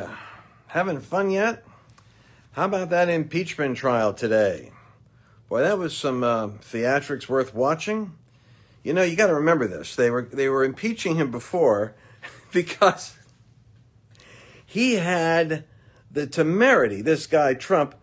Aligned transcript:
You 0.00 0.10
having 0.68 1.00
fun 1.00 1.30
yet? 1.30 1.64
How 2.52 2.64
about 2.64 2.90
that 2.90 3.08
impeachment 3.08 3.76
trial 3.76 4.14
today? 4.14 4.72
Boy, 5.48 5.60
that 5.62 5.78
was 5.78 5.96
some 5.96 6.24
uh, 6.24 6.48
theatrics 6.48 7.28
worth 7.28 7.54
watching. 7.54 8.14
You 8.82 8.92
know, 8.92 9.02
you 9.02 9.16
got 9.16 9.28
to 9.28 9.34
remember 9.34 9.66
this. 9.66 9.94
They 9.94 10.10
were 10.10 10.22
they 10.22 10.48
were 10.48 10.64
impeaching 10.64 11.16
him 11.16 11.30
before 11.30 11.94
because 12.52 13.16
he 14.64 14.94
had 14.94 15.64
the 16.10 16.26
temerity, 16.26 17.02
this 17.02 17.26
guy 17.26 17.54
Trump, 17.54 17.94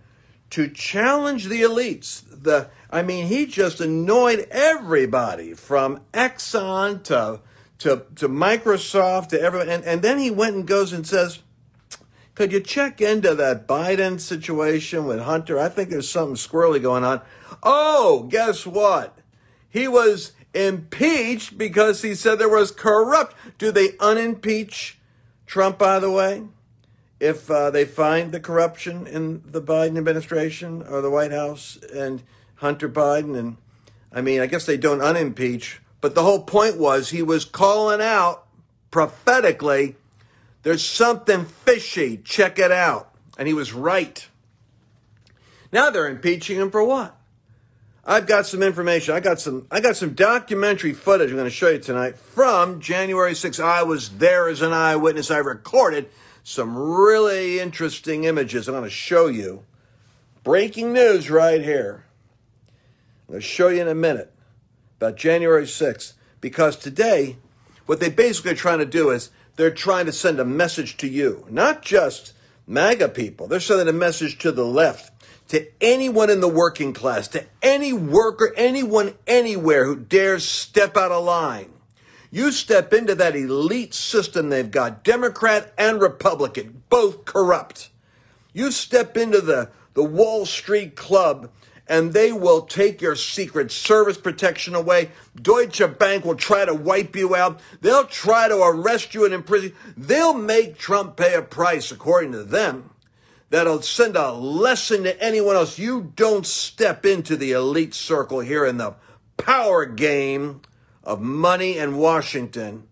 to 0.52 0.70
challenge 0.70 1.46
the 1.46 1.62
elites. 1.62 2.24
The 2.30 2.70
I 2.90 3.02
mean, 3.02 3.28
he 3.28 3.46
just 3.46 3.82
annoyed 3.82 4.48
everybody 4.52 5.54
from 5.54 6.02
Exxon 6.14 7.04
to 7.06 7.42
to, 7.80 8.06
to 8.16 8.30
Microsoft, 8.30 9.30
to 9.30 9.42
everyone. 9.42 9.68
And, 9.68 9.84
and 9.84 10.02
then 10.02 10.18
he 10.18 10.32
went 10.32 10.56
and 10.56 10.66
goes 10.66 10.94
and 10.94 11.06
says, 11.06 11.40
could 12.36 12.52
you 12.52 12.60
check 12.60 13.02
into 13.02 13.36
that 13.36 13.68
Biden 13.68 14.20
situation 14.20 15.06
with 15.06 15.22
Hunter? 15.22 15.60
I 15.60 15.70
think 15.70 15.90
there's 15.90 16.10
something 16.10 16.36
squirrely 16.36 16.82
going 16.82 17.04
on. 17.04 17.22
Oh, 17.62 18.28
guess 18.30 18.66
what? 18.66 19.18
He 19.70 19.88
was 19.88 20.34
impeached 20.54 21.58
because 21.58 22.02
he 22.02 22.16
said 22.16 22.40
there 22.40 22.50
was 22.50 22.72
corrupt. 22.72 23.36
Do 23.58 23.72
they 23.72 23.90
unimpeach 23.90 24.96
Trump, 25.46 25.78
by 25.78 26.00
the 26.00 26.12
way, 26.12 26.44
if 27.20 27.50
uh, 27.50 27.70
they 27.70 27.86
find 27.86 28.32
the 28.32 28.40
corruption 28.40 29.08
in 29.08 29.44
the 29.46 29.62
Biden 29.62 29.98
administration 29.98 30.84
or 30.84 31.02
the 31.02 31.10
White 31.10 31.32
House 31.32 31.78
and 31.94 32.24
Hunter 32.56 32.90
Biden? 32.90 33.38
And 33.38 33.58
I 34.12 34.22
mean, 34.22 34.42
I 34.42 34.48
guess 34.48 34.66
they 34.66 34.78
don't 34.78 35.00
unimpeach 35.00 35.80
but 36.04 36.16
the 36.16 36.24
whole 36.24 36.42
point 36.42 36.78
was 36.78 37.12
he 37.12 37.22
was 37.22 37.46
calling 37.46 38.02
out 38.02 38.46
prophetically, 38.92 39.96
there's 40.64 40.84
something 40.84 41.46
fishy, 41.46 42.18
check 42.18 42.58
it 42.58 42.72
out. 42.72 43.14
And 43.38 43.48
he 43.48 43.54
was 43.54 43.74
right. 43.74 44.28
Now 45.72 45.90
they're 45.90 46.08
impeaching 46.08 46.60
him 46.60 46.72
for 46.72 46.84
what? 46.84 47.16
I've 48.06 48.28
got 48.28 48.46
some 48.46 48.62
information. 48.62 49.16
I 49.16 49.22
got 49.22 49.40
some 49.40 49.66
I 49.72 49.80
got 49.80 49.96
some 49.96 50.14
documentary 50.14 50.94
footage 50.94 51.30
I'm 51.30 51.38
going 51.38 51.46
to 51.46 51.52
show 51.52 51.70
you 51.70 51.80
tonight 51.80 52.18
from 52.18 52.82
January 52.82 53.32
6th. 53.32 53.64
I 53.64 53.84
was 53.84 54.18
there 54.18 54.50
as 54.50 54.62
an 54.62 54.74
eyewitness. 54.74 55.32
I 55.32 55.38
recorded 55.38 56.10
some 56.44 56.78
really 56.78 57.60
interesting 57.60 58.26
images 58.26 58.68
I'm 58.68 58.74
going 58.74 58.84
to 58.84 58.90
show 58.90 59.28
you. 59.28 59.64
Breaking 60.44 60.92
news 60.92 61.30
right 61.30 61.62
here. 61.62 62.04
I'm 63.28 63.34
going 63.34 63.42
to 63.42 63.48
show 63.48 63.70
you 63.70 63.82
in 63.82 63.88
a 63.88 63.96
minute 63.96 64.34
about 65.00 65.16
January 65.16 65.64
6th, 65.64 66.14
because 66.42 66.76
today, 66.76 67.38
what 67.86 68.02
they 68.02 68.10
basically 68.10 68.52
are 68.52 68.56
trying 68.56 68.80
to 68.80 68.86
do 68.86 69.10
is 69.10 69.30
they're 69.56 69.72
trying 69.72 70.06
to 70.08 70.12
send 70.12 70.40
a 70.40 70.46
message 70.46 70.98
to 70.98 71.08
you, 71.08 71.46
not 71.50 71.82
just 71.82 72.34
MAGA 72.68 73.10
people. 73.10 73.48
They're 73.48 73.60
sending 73.60 73.88
a 73.88 73.94
message 73.94 74.40
to 74.40 74.52
the 74.52 74.66
left, 74.66 75.12
to 75.50 75.68
anyone 75.82 76.30
in 76.30 76.40
the 76.40 76.48
working 76.48 76.94
class, 76.94 77.28
to 77.30 77.46
any 77.62 77.94
worker, 77.94 78.54
anyone 78.56 79.16
anywhere 79.28 79.86
who 79.86 79.96
dares 79.96 80.46
step 80.46 80.98
out 80.98 81.12
of 81.12 81.24
line. 81.24 81.72
You 82.32 82.52
step 82.52 82.94
into 82.94 83.14
that 83.16 83.36
elite 83.36 83.94
system 83.94 84.50
they've 84.50 84.72
got, 84.72 85.04
Democrat 85.04 85.72
and 85.78 86.02
Republican, 86.02 86.82
both 86.90 87.26
corrupt. 87.26 87.90
You 88.54 88.72
step 88.72 89.16
into 89.18 89.40
the, 89.40 89.70
the 89.94 90.04
Wall 90.04 90.48
Street 90.48 90.96
Club 90.96 91.52
and 91.88 92.14
they 92.14 92.32
will 92.32 92.62
take 92.62 93.02
your 93.02 93.16
Secret 93.16 93.72
Service 93.72 94.18
protection 94.18 94.76
away. 94.76 95.12
Deutsche 95.36 95.82
Bank 96.00 96.24
will 96.24 96.36
try 96.36 96.66
to 96.66 96.74
wipe 96.74 97.16
you 97.16 97.36
out. 97.36 97.60
They'll 97.82 98.06
try 98.06 98.48
to 98.48 98.62
arrest 98.62 99.14
you 99.14 99.26
and 99.26 99.34
imprison. 99.34 99.74
They'll 99.98 100.34
make 100.34 100.78
Trump 100.78 101.18
pay 101.18 101.34
a 101.34 101.42
price, 101.42 101.92
according 101.92 102.32
to 102.32 102.44
them. 102.44 102.92
That'll 103.50 103.82
send 103.82 104.16
a 104.16 104.32
lesson 104.32 105.04
to 105.04 105.22
anyone 105.22 105.56
else. 105.56 105.78
You 105.78 106.14
don't 106.16 106.46
step 106.46 107.06
into 107.06 107.36
the 107.36 107.52
elite 107.52 107.94
circle 107.94 108.40
here 108.40 108.66
in 108.66 108.78
the 108.78 108.96
power 109.38 109.86
game 109.86 110.62
of 111.04 111.22
money 111.22 111.78
and 111.78 112.00
Washington. 112.00 112.88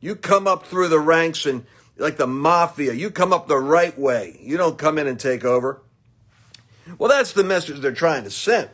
You 0.00 0.14
come 0.14 0.46
up 0.46 0.64
through 0.66 0.88
the 0.88 1.00
ranks 1.00 1.44
and 1.46 1.66
like 1.98 2.16
the 2.16 2.26
mafia, 2.26 2.92
you 2.92 3.10
come 3.10 3.32
up 3.32 3.48
the 3.48 3.58
right 3.58 3.98
way. 3.98 4.38
You 4.40 4.56
don't 4.56 4.78
come 4.78 4.98
in 4.98 5.06
and 5.06 5.18
take 5.18 5.44
over. 5.44 5.82
Well, 6.98 7.08
that's 7.08 7.32
the 7.32 7.44
message 7.44 7.80
they're 7.80 7.92
trying 7.92 8.24
to 8.24 8.30
send. 8.30 8.70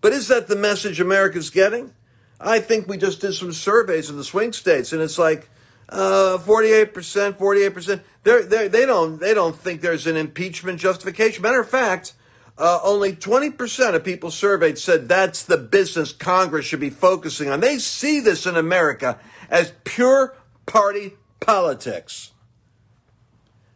But 0.00 0.12
is 0.12 0.28
that 0.28 0.48
the 0.48 0.56
message 0.56 1.00
America's 1.00 1.50
getting? 1.50 1.92
I 2.40 2.60
think 2.60 2.88
we 2.88 2.98
just 2.98 3.20
did 3.20 3.34
some 3.34 3.52
surveys 3.52 4.10
in 4.10 4.16
the 4.16 4.24
swing 4.24 4.52
states, 4.52 4.92
and 4.92 5.00
it's 5.00 5.18
like 5.18 5.48
uh, 5.88 6.38
48%, 6.40 6.92
48%. 7.38 8.00
They're, 8.22 8.42
they're, 8.42 8.68
they, 8.68 8.84
don't, 8.84 9.18
they 9.18 9.32
don't 9.32 9.56
think 9.56 9.80
there's 9.80 10.06
an 10.06 10.16
impeachment 10.16 10.80
justification. 10.80 11.42
Matter 11.42 11.60
of 11.60 11.68
fact, 11.68 12.14
uh, 12.58 12.80
only 12.82 13.14
20% 13.14 13.94
of 13.94 14.04
people 14.04 14.30
surveyed 14.30 14.78
said 14.78 15.08
that's 15.08 15.42
the 15.44 15.56
business 15.56 16.12
Congress 16.12 16.66
should 16.66 16.80
be 16.80 16.90
focusing 16.90 17.48
on. 17.48 17.60
They 17.60 17.78
see 17.78 18.20
this 18.20 18.46
in 18.46 18.56
America 18.56 19.18
as 19.50 19.72
pure 19.84 20.36
party 20.66 21.14
politics. 21.40 22.32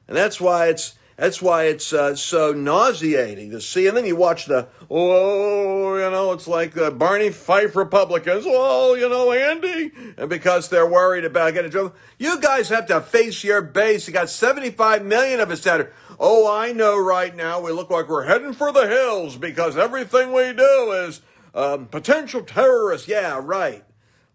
And 0.06 0.16
that's 0.16 0.40
why 0.40 0.69
it's 0.69 0.94
that's 1.18 1.42
why 1.42 1.64
it's 1.64 1.92
uh, 1.92 2.14
so 2.14 2.52
nauseating 2.52 3.50
to 3.50 3.60
see. 3.60 3.88
And 3.88 3.96
then 3.96 4.06
you 4.06 4.14
watch 4.14 4.46
the, 4.46 4.68
oh, 4.88 5.96
you 5.96 6.10
know, 6.12 6.30
it's 6.30 6.46
like 6.46 6.74
the 6.74 6.92
Barney 6.92 7.30
Fife 7.30 7.74
Republicans. 7.74 8.44
Oh, 8.46 8.94
you 8.94 9.08
know, 9.08 9.32
Andy. 9.32 9.90
And 10.16 10.30
because 10.30 10.68
they're 10.68 10.86
worried 10.88 11.24
about 11.24 11.54
getting 11.54 11.72
trouble. 11.72 11.96
You 12.20 12.40
guys 12.40 12.68
have 12.68 12.86
to 12.86 13.00
face 13.00 13.42
your 13.42 13.60
base. 13.62 14.06
You 14.06 14.12
got 14.12 14.30
75 14.30 15.04
million 15.04 15.40
of 15.40 15.50
us 15.50 15.64
that 15.64 15.80
are, 15.80 15.92
oh, 16.20 16.48
I 16.48 16.70
know 16.70 16.96
right 16.96 17.34
now 17.34 17.60
we 17.60 17.72
look 17.72 17.90
like 17.90 18.08
we're 18.08 18.26
heading 18.26 18.52
for 18.52 18.70
the 18.70 18.86
hills 18.86 19.36
because 19.36 19.76
everything 19.76 20.32
we 20.32 20.52
do 20.52 20.92
is 20.92 21.20
um, 21.52 21.86
potential 21.86 22.42
terrorists. 22.42 23.08
Yeah, 23.08 23.40
right 23.42 23.84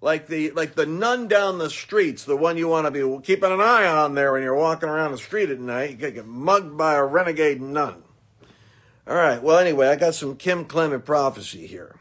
like 0.04 0.28
the 0.28 0.52
like 0.52 0.76
the 0.76 0.86
nun 0.86 1.30
down 1.30 1.60
the 1.60 1.70
streets, 1.70 2.26
the 2.26 2.36
one 2.36 2.58
you 2.58 2.68
want 2.68 2.86
to 2.86 2.92
be 2.92 3.26
keeping 3.26 3.52
an 3.52 3.62
eye 3.62 3.88
on 3.88 4.16
there 4.16 4.34
when 4.34 4.44
you're 4.44 4.54
walking 4.54 4.90
around 4.90 5.14
the 5.14 5.18
street 5.18 5.50
at 5.50 5.62
night. 5.62 5.92
You 5.92 5.98
could 5.98 6.14
get 6.14 6.28
mugged 6.28 6.78
by 6.78 6.96
a 6.96 7.06
renegade 7.06 7.62
nun. 7.62 8.04
All 9.08 9.16
right. 9.16 9.42
Well, 9.42 9.58
anyway, 9.58 9.88
I 9.88 9.96
got 9.96 10.14
some 10.14 10.36
Kim 10.36 10.66
Clement 10.66 11.06
prophecy 11.06 11.68
here, 11.68 11.96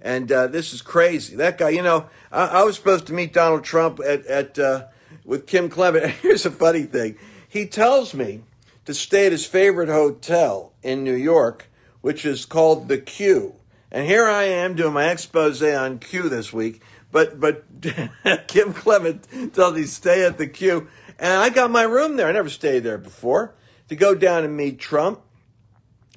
and 0.00 0.32
uh, 0.32 0.46
this 0.46 0.72
is 0.72 0.80
crazy. 0.80 1.36
That 1.36 1.58
guy, 1.58 1.68
you 1.68 1.82
know, 1.82 2.08
I, 2.32 2.46
I 2.46 2.62
was 2.64 2.76
supposed 2.76 3.06
to 3.08 3.12
meet 3.12 3.34
Donald 3.34 3.62
Trump 3.62 4.00
at 4.00 4.24
at 4.24 4.58
uh, 4.58 4.86
with 5.22 5.46
Kim 5.46 5.68
Clement. 5.68 6.06
Here's 6.22 6.46
a 6.46 6.50
funny 6.50 6.84
thing. 6.84 7.18
He 7.46 7.66
tells 7.66 8.14
me 8.14 8.40
to 8.86 8.94
stay 8.94 9.26
at 9.26 9.32
his 9.32 9.44
favorite 9.44 9.90
hotel 9.90 10.72
in 10.82 11.04
New 11.04 11.14
York, 11.14 11.68
which 12.00 12.24
is 12.24 12.46
called 12.46 12.88
the 12.88 12.96
Q. 12.96 13.56
And 13.90 14.06
here 14.06 14.26
I 14.26 14.44
am 14.44 14.76
doing 14.76 14.92
my 14.92 15.10
expose 15.10 15.62
on 15.62 15.98
Q 15.98 16.28
this 16.28 16.52
week 16.52 16.82
but 17.10 17.40
but 17.40 17.64
Kim 18.48 18.72
Clement 18.72 19.54
told 19.54 19.76
me 19.76 19.84
stay 19.84 20.24
at 20.24 20.38
the 20.38 20.46
Q, 20.46 20.88
and 21.18 21.40
I 21.40 21.50
got 21.50 21.70
my 21.70 21.82
room 21.82 22.16
there. 22.16 22.28
I 22.28 22.32
never 22.32 22.48
stayed 22.48 22.80
there 22.80 22.98
before 22.98 23.54
to 23.88 23.96
go 23.96 24.14
down 24.14 24.44
and 24.44 24.56
meet 24.56 24.78
Trump. 24.78 25.20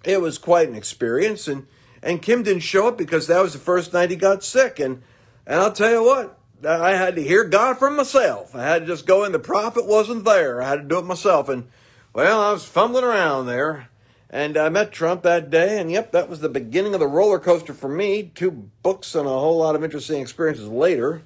It 0.04 0.22
was 0.22 0.38
quite 0.38 0.68
an 0.68 0.76
experience, 0.76 1.48
and 1.48 1.68
and 2.04 2.22
Kim 2.22 2.44
didn't 2.44 2.64
show 2.64 2.88
up 2.88 2.98
because 2.98 3.28
that 3.28 3.42
was 3.42 3.54
the 3.54 3.60
first 3.60 3.94
night 3.94 4.10
he 4.10 4.16
got 4.16 4.44
sick, 4.44 4.80
and 4.80 5.02
and 5.46 5.60
I'll 5.60 5.72
tell 5.72 5.92
you 5.92 6.04
what. 6.04 6.38
I 6.64 6.92
had 6.92 7.16
to 7.16 7.24
hear 7.24 7.44
God 7.44 7.80
from 7.80 7.96
myself. 7.96 8.56
I 8.56 8.64
had 8.64 8.82
to 8.82 8.86
just 8.86 9.08
go 9.08 9.24
in. 9.24 9.32
The 9.32 9.40
prophet 9.40 9.88
wasn't 9.88 10.26
there. 10.26 10.62
I 10.62 10.70
had 10.70 10.82
to 10.84 10.88
do 10.88 11.00
it 11.00 11.06
myself. 11.06 11.50
And, 11.50 11.68
well, 12.14 12.40
I 12.40 12.52
was 12.52 12.66
fumbling 12.66 13.04
around 13.04 13.48
there. 13.48 13.90
And 14.34 14.56
I 14.56 14.70
met 14.70 14.94
Trump 14.94 15.24
that 15.24 15.50
day, 15.50 15.78
and 15.78 15.92
yep, 15.92 16.14
that 16.14 16.30
was 16.30 16.40
the 16.40 16.48
beginning 16.48 16.94
of 16.94 17.02
the 17.02 17.08
roller 17.08 17.38
coaster 17.38 17.74
for 17.74 17.90
me. 17.90 18.32
Two 18.34 18.70
books 18.82 19.14
and 19.14 19.28
a 19.28 19.30
whole 19.30 19.58
lot 19.58 19.76
of 19.76 19.84
interesting 19.84 20.22
experiences 20.22 20.70
later. 20.70 21.24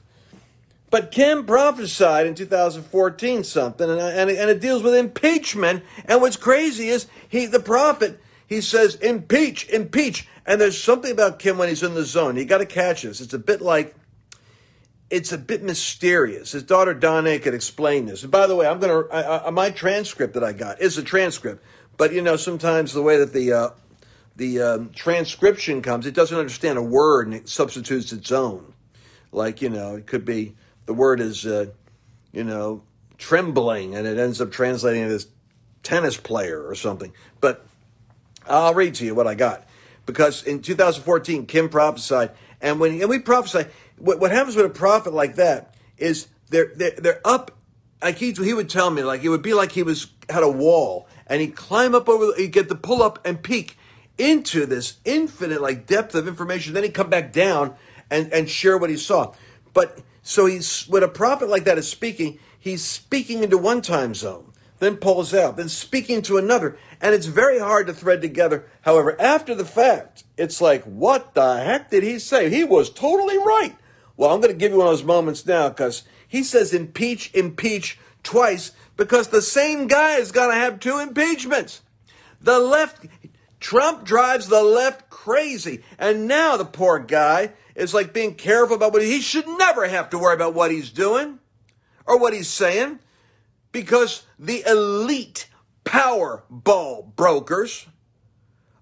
But 0.89 1.11
Kim 1.11 1.45
prophesied 1.45 2.25
in 2.25 2.33
2014 2.33 3.43
something, 3.43 3.87
and, 3.87 3.99
and, 3.99 4.31
and 4.31 4.49
it 4.49 4.59
deals 4.59 4.81
with 4.81 4.95
impeachment. 4.95 5.83
And 6.05 6.19
what's 6.19 6.35
crazy 6.35 6.87
is 6.87 7.05
he, 7.29 7.45
the 7.45 7.59
prophet, 7.59 8.19
He 8.47 8.59
says, 8.59 8.95
impeach, 8.95 9.69
impeach. 9.69 10.27
And 10.47 10.59
there's 10.59 10.81
something 10.81 11.11
about 11.11 11.37
Kim 11.37 11.59
when 11.59 11.69
he's 11.69 11.83
in 11.83 11.93
the 11.93 12.05
zone. 12.05 12.37
You 12.37 12.45
got 12.45 12.59
to 12.59 12.65
catch 12.65 13.03
this. 13.03 13.21
It's 13.21 13.33
a 13.35 13.39
bit 13.39 13.61
like, 13.61 13.95
it's 15.11 15.31
a 15.31 15.37
bit 15.37 15.61
mysterious. 15.61 16.53
His 16.53 16.63
daughter 16.63 16.95
Donna 16.95 17.37
could 17.37 17.53
explain 17.53 18.07
this. 18.07 18.23
And 18.23 18.31
by 18.31 18.47
the 18.47 18.55
way, 18.55 18.67
I'm 18.67 18.79
going 18.79 19.09
to, 19.09 19.51
my 19.51 19.69
transcript 19.69 20.33
that 20.33 20.43
I 20.43 20.53
got 20.53 20.81
is 20.81 20.97
a 20.97 21.03
transcript. 21.03 21.63
But, 21.97 22.13
you 22.13 22.21
know, 22.21 22.35
sometimes 22.35 22.93
the 22.93 23.01
way 23.01 23.17
that 23.17 23.33
the, 23.33 23.53
uh, 23.53 23.69
the 24.35 24.61
um, 24.61 24.89
transcription 24.89 25.81
comes, 25.81 26.05
it 26.05 26.13
doesn't 26.13 26.37
understand 26.37 26.77
a 26.77 26.83
word 26.83 27.27
and 27.27 27.35
it 27.35 27.47
substitutes 27.47 28.11
its 28.11 28.31
own. 28.31 28.73
Like, 29.31 29.61
you 29.61 29.69
know, 29.69 29.95
it 29.95 30.07
could 30.07 30.25
be, 30.25 30.55
the 30.85 30.93
word 30.93 31.19
is, 31.19 31.45
uh, 31.45 31.67
you 32.31 32.43
know, 32.43 32.83
trembling, 33.17 33.95
and 33.95 34.05
it 34.05 34.17
ends 34.17 34.41
up 34.41 34.51
translating 34.51 35.03
it 35.03 35.11
as 35.11 35.27
tennis 35.83 36.17
player 36.17 36.65
or 36.65 36.75
something. 36.75 37.13
But 37.39 37.65
I'll 38.47 38.73
read 38.73 38.95
to 38.95 39.05
you 39.05 39.15
what 39.15 39.27
I 39.27 39.35
got. 39.35 39.67
Because 40.05 40.43
in 40.43 40.61
2014, 40.61 41.45
Kim 41.47 41.69
prophesied, 41.69 42.31
and 42.61 42.79
when 42.79 42.99
and 43.01 43.09
we 43.09 43.19
prophesy, 43.19 43.69
what, 43.97 44.19
what 44.19 44.31
happens 44.31 44.55
with 44.55 44.65
a 44.65 44.69
prophet 44.69 45.13
like 45.13 45.35
that 45.35 45.73
is 45.97 46.27
they're, 46.49 46.71
they're, 46.75 46.91
they're 46.91 47.21
up, 47.25 47.57
like 48.03 48.17
he, 48.17 48.31
he 48.33 48.53
would 48.53 48.69
tell 48.69 48.91
me, 48.91 49.03
like 49.03 49.23
it 49.23 49.29
would 49.29 49.41
be 49.41 49.53
like 49.53 49.71
he 49.71 49.83
was 49.83 50.07
had 50.29 50.43
a 50.43 50.49
wall, 50.49 51.07
and 51.27 51.41
he'd 51.41 51.55
climb 51.55 51.95
up 51.95 52.07
over, 52.09 52.35
he'd 52.35 52.51
get 52.51 52.69
the 52.69 52.75
pull 52.75 53.01
up 53.01 53.25
and 53.25 53.41
peek 53.41 53.77
into 54.17 54.65
this 54.65 54.97
infinite 55.05 55.61
like 55.61 55.85
depth 55.85 56.15
of 56.15 56.27
information. 56.27 56.73
Then 56.73 56.83
he'd 56.83 56.93
come 56.93 57.09
back 57.09 57.33
down 57.33 57.75
and, 58.09 58.31
and 58.31 58.49
share 58.49 58.77
what 58.77 58.89
he 58.89 58.97
saw. 58.97 59.33
But 59.73 59.99
so 60.21 60.45
he's 60.45 60.83
when 60.87 61.03
a 61.03 61.07
prophet 61.07 61.49
like 61.49 61.65
that 61.65 61.77
is 61.77 61.89
speaking, 61.89 62.39
he's 62.59 62.83
speaking 62.83 63.43
into 63.43 63.57
one 63.57 63.81
time 63.81 64.13
zone 64.13 64.51
then 64.79 64.97
pulls 64.97 65.33
out, 65.33 65.57
then 65.57 65.69
speaking 65.69 66.21
to 66.23 66.37
another. 66.37 66.77
And 67.01 67.13
it's 67.13 67.27
very 67.27 67.59
hard 67.59 67.87
to 67.87 67.93
thread 67.93 68.21
together. 68.21 68.65
However, 68.81 69.19
after 69.19 69.55
the 69.55 69.65
fact, 69.65 70.23
it's 70.37 70.61
like, 70.61 70.83
what 70.83 71.33
the 71.33 71.57
heck 71.57 71.89
did 71.89 72.03
he 72.03 72.19
say? 72.19 72.49
He 72.49 72.63
was 72.63 72.89
totally 72.89 73.37
right. 73.37 73.75
Well, 74.17 74.33
I'm 74.33 74.41
going 74.41 74.53
to 74.53 74.57
give 74.57 74.71
you 74.71 74.77
one 74.77 74.87
of 74.87 74.93
those 74.93 75.03
moments 75.03 75.45
now 75.45 75.69
because 75.69 76.03
he 76.27 76.43
says 76.43 76.73
impeach, 76.73 77.33
impeach 77.33 77.97
twice 78.23 78.71
because 78.97 79.27
the 79.27 79.41
same 79.41 79.87
guy 79.87 80.17
is 80.17 80.31
going 80.31 80.49
to 80.49 80.55
have 80.55 80.79
two 80.79 80.99
impeachments. 80.99 81.81
The 82.41 82.59
left, 82.59 83.05
Trump 83.59 84.05
drives 84.05 84.47
the 84.47 84.63
left 84.63 85.09
crazy. 85.09 85.83
And 85.97 86.27
now 86.27 86.57
the 86.57 86.65
poor 86.65 86.99
guy 86.99 87.53
is 87.75 87.93
like 87.93 88.13
being 88.13 88.35
careful 88.35 88.75
about 88.75 88.93
what 88.93 89.01
he, 89.01 89.21
should 89.21 89.47
never 89.47 89.87
have 89.87 90.09
to 90.11 90.17
worry 90.17 90.35
about 90.35 90.53
what 90.53 90.71
he's 90.71 90.91
doing 90.91 91.39
or 92.05 92.19
what 92.19 92.33
he's 92.33 92.47
saying 92.47 92.99
because 93.71 94.23
the 94.39 94.63
elite 94.65 95.47
Powerball 95.83 97.15
brokers 97.15 97.85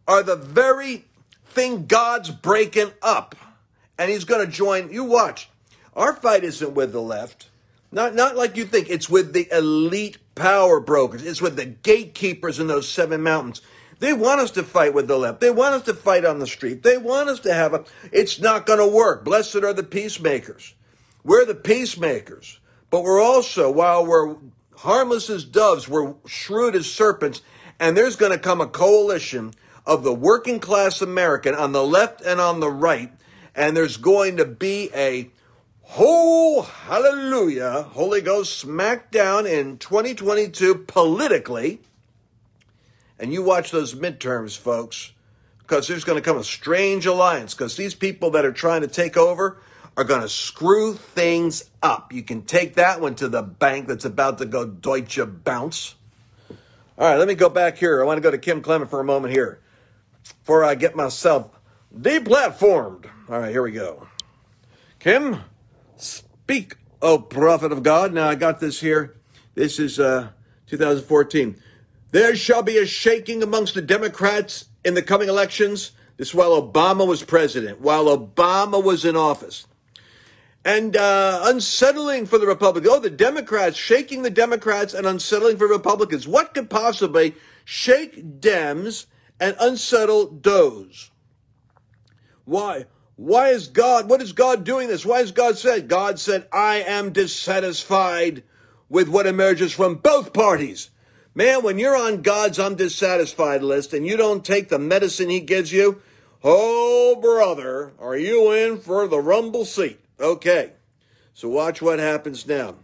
are 0.08 0.24
the 0.24 0.36
very 0.36 1.06
thing 1.46 1.86
God's 1.86 2.30
breaking 2.30 2.92
up. 3.02 3.36
And 3.98 4.10
he's 4.10 4.24
going 4.24 4.46
to 4.46 4.52
join. 4.52 4.92
You 4.92 5.04
watch. 5.04 5.50
Our 5.96 6.14
fight 6.14 6.44
isn't 6.44 6.74
with 6.74 6.92
the 6.92 7.02
left. 7.02 7.50
Not, 7.94 8.16
not 8.16 8.36
like 8.36 8.58
you 8.58 8.66
think. 8.66 8.90
It's 8.90 9.08
with 9.08 9.34
the 9.34 9.48
elite 9.56 10.18
power 10.34 10.80
brokers. 10.80 11.24
It's 11.24 11.42
with 11.42 11.56
the 11.56 11.66
gatekeepers 11.66 12.60
in 12.60 12.66
those 12.66 12.90
seven 12.90 13.22
mountains. 13.22 13.62
They 14.00 14.14
want 14.14 14.42
us 14.42 14.50
to 14.52 14.64
fight 14.64 14.96
with 14.96 15.08
the 15.08 15.18
left. 15.18 15.40
They 15.40 15.52
want 15.52 15.76
us 15.76 15.84
to 15.84 15.94
fight 15.94 16.26
on 16.26 16.40
the 16.40 16.48
street. 16.48 16.82
They 16.82 16.98
want 16.98 17.30
us 17.30 17.40
to 17.42 17.54
have 17.54 17.76
a. 17.76 17.86
It's 18.12 18.40
not 18.40 18.66
going 18.66 18.80
to 18.80 18.88
work. 18.88 19.24
Blessed 19.24 19.58
are 19.58 19.74
the 19.74 19.84
peacemakers. 19.84 20.74
We're 21.24 21.46
the 21.46 21.56
peacemakers. 21.56 22.60
But 22.90 23.04
we're 23.04 23.22
also, 23.22 23.72
while 23.72 24.06
we're 24.06 24.36
harmless 24.76 25.30
as 25.30 25.46
doves, 25.46 25.88
we're 25.88 26.16
shrewd 26.26 26.76
as 26.76 26.92
serpents, 26.92 27.42
and 27.80 27.96
there's 27.96 28.16
going 28.16 28.32
to 28.32 28.40
come 28.40 28.60
a 28.60 28.68
coalition 28.68 29.54
of 29.86 30.04
the 30.04 30.14
working 30.14 30.60
class 30.60 31.02
American 31.02 31.54
on 31.54 31.72
the 31.72 31.84
left 31.84 32.22
and 32.22 32.42
on 32.42 32.60
the 32.60 32.72
right, 32.72 33.12
and 33.56 33.78
there's 33.78 33.98
going 33.98 34.38
to 34.38 34.46
be 34.46 34.90
a 34.96 35.30
whole 35.84 36.64
hallelujah, 36.64 37.84
Holy 37.92 38.22
Ghost 38.22 38.66
smackdown 38.66 39.50
in 39.50 39.78
2022 39.78 40.76
politically. 40.76 41.80
And 43.20 43.32
you 43.32 43.44
watch 43.44 43.72
those 43.72 43.94
midterms, 43.94 44.58
folks, 44.58 45.12
because 45.60 45.88
there's 45.88 46.04
going 46.04 46.18
to 46.18 46.22
come 46.22 46.38
a 46.38 46.44
strange 46.44 47.06
alliance, 47.06 47.54
because 47.54 47.78
these 47.78 47.96
people 47.96 48.32
that 48.32 48.44
are 48.44 48.52
trying 48.52 48.82
to 48.82 48.88
take 48.88 49.16
over, 49.16 49.62
are 49.96 50.04
going 50.04 50.22
to 50.22 50.30
screw 50.30 50.94
things 50.94 51.70
up. 51.82 52.12
You 52.12 52.24
can 52.24 52.42
take 52.44 52.76
that 52.76 53.00
one 53.00 53.16
to 53.16 53.28
the 53.28 53.44
bank 53.44 53.88
that's 53.88 54.06
about 54.06 54.40
to 54.40 54.46
go 54.46 54.66
Deutsche 54.66 55.20
bounce. 55.44 55.96
All 56.98 57.08
right, 57.08 57.18
let 57.18 57.28
me 57.28 57.36
go 57.36 57.50
back 57.50 57.78
here. 57.78 58.02
I 58.02 58.06
want 58.06 58.18
to 58.18 58.22
go 58.22 58.32
to 58.32 58.38
Kim 58.38 58.62
Clement 58.62 58.90
for 58.90 59.00
a 59.00 59.04
moment 59.04 59.34
here 59.34 59.60
before 60.40 60.64
I 60.64 60.76
get 60.76 60.96
myself 60.96 61.50
deplatformed. 61.96 63.06
All 63.30 63.40
right, 63.40 63.52
here 63.52 63.62
we 63.62 63.72
go. 63.72 64.08
Kim, 65.00 65.44
speak, 66.04 66.78
oh 67.02 67.20
prophet 67.20 67.72
of 67.72 67.84
God. 67.84 68.14
Now 68.14 68.30
I 68.30 68.36
got 68.36 68.60
this 68.60 68.80
here. 68.80 69.16
This 69.56 69.80
is 69.80 70.00
uh, 70.00 70.30
2014. 70.68 71.60
There 72.12 72.36
shall 72.36 72.64
be 72.64 72.78
a 72.78 72.86
shaking 72.86 73.42
amongst 73.42 73.74
the 73.74 73.82
Democrats 73.82 74.66
in 74.84 74.94
the 74.94 75.02
coming 75.02 75.30
elections. 75.30 75.92
This 76.18 76.34
while 76.34 76.62
Obama 76.62 77.08
was 77.08 77.24
president, 77.24 77.82
while 77.82 78.06
Obama 78.06 78.84
was 78.84 79.04
in 79.04 79.16
office 79.16 79.66
and 80.66 80.96
uh, 80.96 81.42
unsettling 81.44 82.26
for 82.26 82.38
the 82.38 82.48
Republicans. 82.48 82.94
Oh, 82.94 83.00
the 83.00 83.10
Democrats, 83.10 83.78
shaking 83.78 84.22
the 84.22 84.30
Democrats 84.30 84.94
and 84.94 85.06
unsettling 85.06 85.58
for 85.58 85.68
Republicans. 85.68 86.28
What 86.28 86.54
could 86.54 86.70
possibly 86.70 87.36
shake 87.66 88.40
Dems 88.40 89.08
and 89.40 89.56
unsettle 89.60 90.40
those? 90.42 91.12
Why? 92.46 92.86
Why 93.16 93.50
is 93.50 93.68
God, 93.68 94.10
what 94.10 94.22
is 94.22 94.32
God 94.32 94.64
doing 94.64 94.88
this? 94.88 95.06
Why 95.06 95.20
has 95.20 95.32
God 95.32 95.58
said? 95.58 95.88
God 95.88 96.20
said, 96.20 96.48
I 96.52 96.78
am 96.78 97.14
dissatisfied 97.14 98.44
with 98.90 99.08
what 99.08 99.28
emerges 99.28 99.72
from 99.72 99.96
both 99.96 100.34
parties. 100.34 100.90
Man, 101.36 101.64
when 101.64 101.80
you're 101.80 101.96
on 101.96 102.22
God's 102.22 102.60
I'm 102.60 102.76
dissatisfied 102.76 103.64
list 103.64 103.94
and 103.94 104.06
you 104.06 104.18
don't 104.18 104.46
take 104.46 104.70
the 104.70 104.80
medicine 104.80 105.30
he 105.30 105.40
gives 105.40 105.72
you, 105.72 106.02
oh 106.44 107.18
brother, 107.22 107.94
are 108.00 108.18
you 108.18 108.52
in 108.52 108.80
for 108.80 109.08
the 109.08 109.20
rumble 109.20 109.66
seat? 109.66 110.00
Okay, 110.20 110.74
so 111.34 111.50
watch 111.50 111.82
what 111.82 112.00
happens 112.00 112.48
now. 112.48 112.76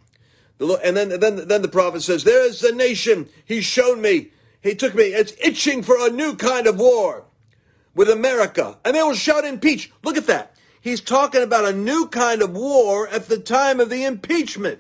And 0.60 0.98
then, 0.98 1.20
then, 1.20 1.48
then 1.48 1.62
the 1.62 1.68
prophet 1.68 2.02
says, 2.02 2.24
There 2.24 2.46
is 2.46 2.62
a 2.64 2.76
nation. 2.76 3.30
He's 3.46 3.64
shown 3.64 4.02
me. 4.02 4.32
He 4.62 4.76
took 4.76 4.94
me. 4.94 5.04
It's 5.04 5.34
itching 5.40 5.84
for 5.84 5.96
a 6.00 6.10
new 6.10 6.36
kind 6.36 6.68
of 6.68 6.78
war 6.78 7.26
with 7.96 8.10
America. 8.10 8.78
And 8.86 8.96
they 8.96 9.04
will 9.04 9.14
shout 9.14 9.46
impeach. 9.46 9.92
Look 10.04 10.18
at 10.18 10.28
that. 10.28 10.56
He's 10.82 11.02
talking 11.02 11.44
about 11.44 11.66
a 11.66 11.74
new 11.74 12.08
kind 12.08 12.42
of 12.42 12.56
war 12.56 13.08
at 13.10 13.28
the 13.28 13.38
time 13.38 13.80
of 13.80 13.90
the 13.90 14.06
impeachment. 14.06 14.80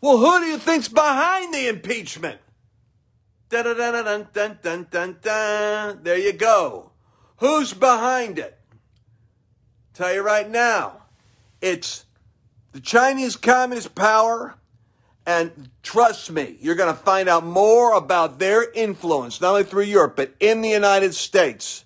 Well, 0.00 0.18
who 0.18 0.40
do 0.40 0.46
you 0.46 0.58
think's 0.58 0.88
behind 0.88 1.52
the 1.52 1.68
impeachment? 1.68 2.38
There 3.50 3.66
you 6.18 6.32
go. 6.32 6.90
Who's 7.38 7.72
behind 7.72 8.38
it? 8.38 8.58
Tell 9.92 10.12
you 10.14 10.22
right 10.22 10.48
now. 10.48 11.02
It's 11.60 12.04
the 12.72 12.80
Chinese 12.80 13.36
Communist 13.36 13.94
power. 13.94 14.54
And 15.26 15.70
trust 15.82 16.30
me, 16.30 16.58
you're 16.60 16.74
going 16.74 16.94
to 16.94 17.00
find 17.00 17.28
out 17.28 17.44
more 17.44 17.94
about 17.94 18.38
their 18.38 18.70
influence, 18.72 19.40
not 19.40 19.50
only 19.50 19.64
through 19.64 19.84
Europe, 19.84 20.16
but 20.16 20.34
in 20.38 20.60
the 20.60 20.68
United 20.68 21.14
States. 21.14 21.83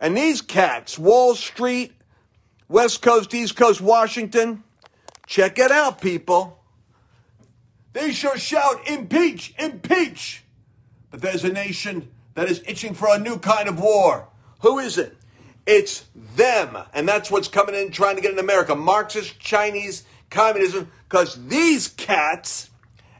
And 0.00 0.16
these 0.16 0.40
cats, 0.40 0.98
Wall 0.98 1.34
Street, 1.34 1.92
West 2.68 3.02
Coast, 3.02 3.34
East 3.34 3.56
Coast, 3.56 3.80
Washington, 3.80 4.62
check 5.26 5.58
it 5.58 5.70
out, 5.70 6.00
people. 6.00 6.58
They 7.92 8.12
shall 8.12 8.36
shout, 8.36 8.86
impeach, 8.88 9.54
impeach. 9.58 10.44
But 11.10 11.20
there's 11.20 11.44
a 11.44 11.52
nation 11.52 12.10
that 12.34 12.48
is 12.48 12.62
itching 12.66 12.94
for 12.94 13.08
a 13.10 13.18
new 13.18 13.38
kind 13.38 13.68
of 13.68 13.80
war. 13.80 14.28
Who 14.60 14.78
is 14.78 14.98
it? 14.98 15.16
It's 15.66 16.04
them. 16.36 16.78
And 16.94 17.08
that's 17.08 17.30
what's 17.30 17.48
coming 17.48 17.74
in 17.74 17.90
trying 17.90 18.16
to 18.16 18.22
get 18.22 18.32
in 18.32 18.38
America. 18.38 18.74
Marxist 18.76 19.38
Chinese 19.40 20.04
communism. 20.30 20.90
Because 21.08 21.46
these 21.48 21.88
cats 21.88 22.70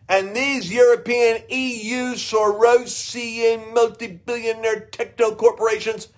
and 0.08 0.35
these 0.35 0.73
European 0.73 1.42
EU 1.49 2.14
Sorosian 2.14 3.75
multi-billionaire 3.75 4.80
techno 4.80 5.35
corporations, 5.35 6.08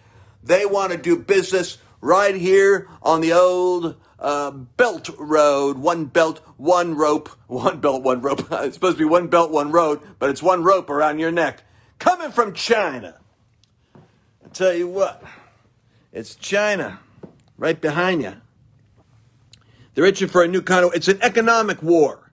they 0.43 0.67
want 0.67 0.93
to 0.93 0.99
do 0.99 1.17
business 1.17 1.79
right 2.01 2.35
here 2.35 2.89
on 3.03 3.21
the 3.21 3.33
old 3.33 3.97
uh, 4.19 4.51
belt 4.51 5.11
road. 5.19 5.79
One 5.79 6.07
belt, 6.07 6.41
one 6.57 6.95
rope. 6.95 7.29
One 7.51 7.81
belt, 7.81 8.05
one 8.05 8.21
rope. 8.21 8.47
it's 8.53 8.75
supposed 8.77 8.97
to 8.97 9.03
be 9.03 9.09
one 9.09 9.27
belt, 9.27 9.51
one 9.51 9.73
road, 9.73 10.01
but 10.21 10.31
it's 10.31 10.41
one 10.41 10.63
rope 10.63 10.89
around 10.89 11.19
your 11.19 11.33
neck. 11.33 11.65
Coming 11.99 12.31
from 12.31 12.55
China. 12.55 13.17
I 13.97 14.49
tell 14.53 14.73
you 14.73 14.87
what. 14.87 15.21
It's 16.13 16.37
China, 16.37 17.01
right 17.59 17.81
behind 17.81 18.23
you. 18.23 18.35
They're 19.95 20.05
itching 20.05 20.29
for 20.29 20.45
a 20.45 20.49
new 20.49 20.63
kind 20.63 20.85
of, 20.85 20.95
it's 20.95 21.09
an 21.09 21.19
economic 21.23 21.83
war. 21.83 22.31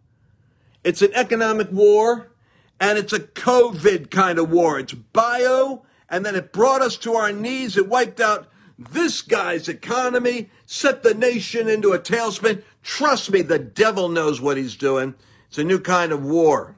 It's 0.83 1.01
an 1.01 1.11
economic 1.15 1.71
war 1.71 2.31
and 2.79 2.97
it's 2.97 3.13
a 3.13 3.19
COVID 3.19 4.11
kind 4.11 4.39
of 4.39 4.51
war. 4.51 4.79
It's 4.79 4.93
bio 4.93 5.83
and 6.09 6.25
then 6.25 6.35
it 6.35 6.53
brought 6.53 6.81
us 6.81 6.97
to 6.97 7.13
our 7.13 7.31
knees. 7.31 7.77
It 7.77 7.87
wiped 7.87 8.19
out 8.19 8.47
this 8.77 9.21
guy's 9.21 9.67
economy, 9.67 10.49
set 10.65 11.03
the 11.03 11.13
nation 11.13 11.67
into 11.67 11.93
a 11.93 11.99
tailspin. 11.99 12.63
Trust 12.83 13.31
me, 13.31 13.41
the 13.41 13.59
devil 13.59 14.09
knows 14.09 14.39
what 14.39 14.57
he's 14.57 14.75
doing. 14.75 15.15
It's 15.47 15.57
a 15.57 15.63
new 15.63 15.79
kind 15.79 16.11
of 16.11 16.23
war 16.23 16.75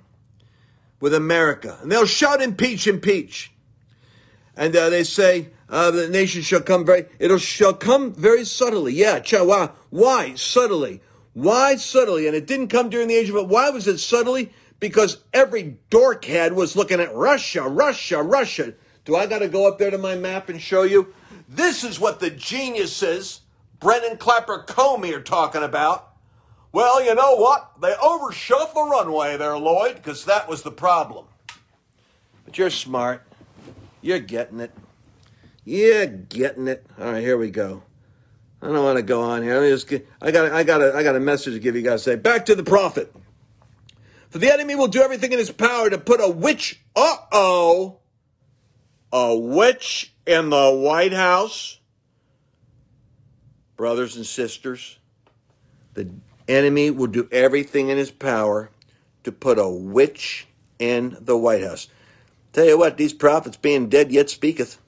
with 1.00 1.14
America. 1.14 1.78
And 1.82 1.92
they'll 1.92 2.06
shout, 2.06 2.42
impeach, 2.42 2.88
impeach. 2.88 3.52
And 4.56 4.76
uh, 4.76 4.90
they 4.90 5.04
say, 5.04 5.50
uh, 5.70 5.92
the 5.92 6.10
nation 6.10 6.42
shall 6.42 6.62
come 6.62 6.86
very, 6.86 7.06
it'll 7.20 7.38
shall 7.38 7.74
come 7.74 8.14
very 8.14 8.46
subtly. 8.46 8.94
Yeah, 8.94 9.22
why? 9.44 9.70
Why 9.90 10.36
subtly? 10.36 11.02
Why 11.34 11.76
subtly? 11.76 12.28
And 12.28 12.36
it 12.36 12.48
didn't 12.48 12.70
come 12.70 12.90
during 12.90 13.08
the 13.08 13.16
age 13.16 13.30
of 13.30 13.36
it. 13.36 13.48
Why 13.48 13.70
was 13.70 13.88
it 13.88 14.00
subtly? 14.00 14.52
Because 14.80 15.18
every 15.34 15.78
dorkhead 15.92 16.54
was 16.54 16.76
looking 16.76 17.00
at 17.00 17.14
Russia, 17.14 17.64
Russia, 17.64 18.22
Russia. 18.24 18.74
Do 19.10 19.16
I 19.16 19.26
got 19.26 19.40
to 19.40 19.48
go 19.48 19.68
up 19.68 19.80
there 19.80 19.90
to 19.90 19.98
my 19.98 20.16
map 20.16 20.50
and 20.50 20.62
show 20.62 20.84
you? 20.84 21.16
This 21.48 21.84
is 21.84 22.00
what 22.00 22.20
the 22.20 22.30
geniuses, 22.30 23.42
Brennan 23.80 24.18
Clapper 24.18 24.66
Comey, 24.68 25.16
are 25.16 25.20
talking 25.20 25.64
about. 25.64 26.14
Well, 26.72 27.04
you 27.04 27.16
know 27.16 27.36
what? 27.38 27.72
They 27.82 27.96
overshot 27.96 28.76
the 28.76 28.84
runway 28.84 29.36
there, 29.36 29.58
Lloyd, 29.58 29.96
because 29.96 30.26
that 30.26 30.48
was 30.48 30.62
the 30.62 30.70
problem. 30.70 31.26
But 32.46 32.60
you're 32.60 32.70
smart. 32.70 33.24
You're 34.04 34.20
getting 34.20 34.60
it. 34.60 34.76
You're 35.66 36.06
getting 36.06 36.68
it. 36.68 36.86
All 37.00 37.14
right, 37.14 37.24
here 37.24 37.36
we 37.36 37.50
go. 37.50 37.82
I 38.62 38.68
don't 38.68 38.84
want 38.84 38.98
to 38.98 39.02
go 39.02 39.24
on 39.24 39.42
here. 39.42 39.60
Me 39.60 39.70
just 39.70 39.88
get, 39.88 40.08
I 40.22 40.30
got 40.30 40.52
I 40.52 40.62
got 40.62 40.84
a, 40.84 40.94
I 40.94 41.02
got 41.02 41.16
a 41.16 41.20
message 41.20 41.56
to 41.56 41.60
give 41.60 41.76
you 41.76 41.82
guys. 41.82 42.04
Say 42.04 42.16
back 42.16 42.46
to 42.46 42.54
the 42.54 42.64
prophet. 42.64 43.12
For 44.30 44.38
the 44.38 44.54
enemy 44.54 44.76
will 44.76 44.88
do 44.88 45.02
everything 45.02 45.32
in 45.32 45.40
his 45.40 45.50
power 45.50 45.90
to 45.90 45.98
put 45.98 46.22
a 46.22 46.30
witch. 46.30 46.82
Uh 46.96 47.18
oh, 47.32 47.99
a 49.12 49.36
witch 49.36 50.14
in 50.26 50.50
the 50.50 50.72
White 50.72 51.14
House. 51.14 51.80
Brothers 53.76 54.16
and 54.16 54.26
sisters, 54.26 54.98
the 55.94 56.10
enemy 56.48 56.92
will 56.92 57.08
do 57.08 57.30
everything 57.32 57.90
in 57.90 57.98
his 57.98 58.12
power 58.12 58.72
to 59.24 59.32
put 59.32 59.58
a 59.58 59.70
witch 59.70 60.48
in 60.80 61.18
the 61.22 61.38
White 61.38 61.64
House. 61.64 61.88
Tell 62.52 62.66
you 62.66 62.78
what, 62.78 62.98
these 62.98 63.14
prophets 63.14 63.58
being 63.58 63.90
dead 63.90 64.12
yet 64.12 64.30
speaketh. 64.30 64.82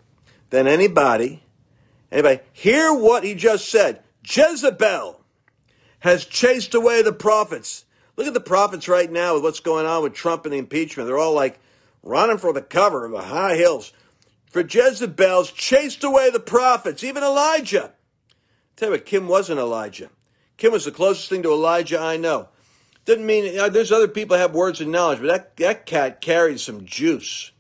Then 0.50 0.68
anybody, 0.68 1.44
anybody, 2.12 2.42
hear 2.52 2.94
what 2.94 3.24
he 3.24 3.34
just 3.34 3.70
said. 3.70 4.02
Jezebel 4.24 5.22
has 6.00 6.26
chased 6.26 6.74
away 6.74 7.02
the 7.02 7.14
prophets. 7.14 7.86
Look 8.18 8.28
at 8.28 8.34
the 8.34 8.42
prophets 8.42 8.88
right 8.88 9.12
now 9.12 9.36
with 9.36 9.44
what's 9.44 9.60
going 9.60 9.86
on 9.86 10.04
with 10.04 10.14
Trump 10.14 10.46
and 10.46 10.54
the 10.54 10.58
impeachment. 10.58 11.08
They're 11.08 11.18
all 11.18 11.34
like 11.34 11.60
running 12.04 12.38
for 12.38 12.52
the 12.52 12.62
cover 12.62 13.06
of 13.06 13.12
the 13.12 13.22
high 13.22 13.56
hills. 13.56 13.94
For 14.52 14.62
Jezebel's 14.62 15.52
chased 15.52 16.04
away 16.04 16.30
the 16.30 16.40
prophets, 16.40 17.04
even 17.04 17.24
Elijah. 17.24 17.94
Tell 18.76 18.90
you 18.90 18.94
what, 18.94 19.06
Kim 19.06 19.28
wasn't 19.28 19.60
Elijah. 19.60 20.10
Kim 20.58 20.74
was 20.74 20.86
the 20.86 20.92
closest 20.92 21.30
thing 21.30 21.42
to 21.44 21.52
Elijah 21.52 22.00
I 22.00 22.18
know. 22.18 22.50
Doesn't 23.06 23.26
mean 23.26 23.56
there's 23.72 23.92
other 23.92 24.08
people 24.08 24.38
have 24.38 24.54
words 24.54 24.80
and 24.80 24.92
knowledge, 24.92 25.20
but 25.20 25.28
that, 25.28 25.58
that 25.58 25.86
cat 25.86 26.22
carries 26.22 26.64
some 26.64 26.86
juice. 26.86 27.52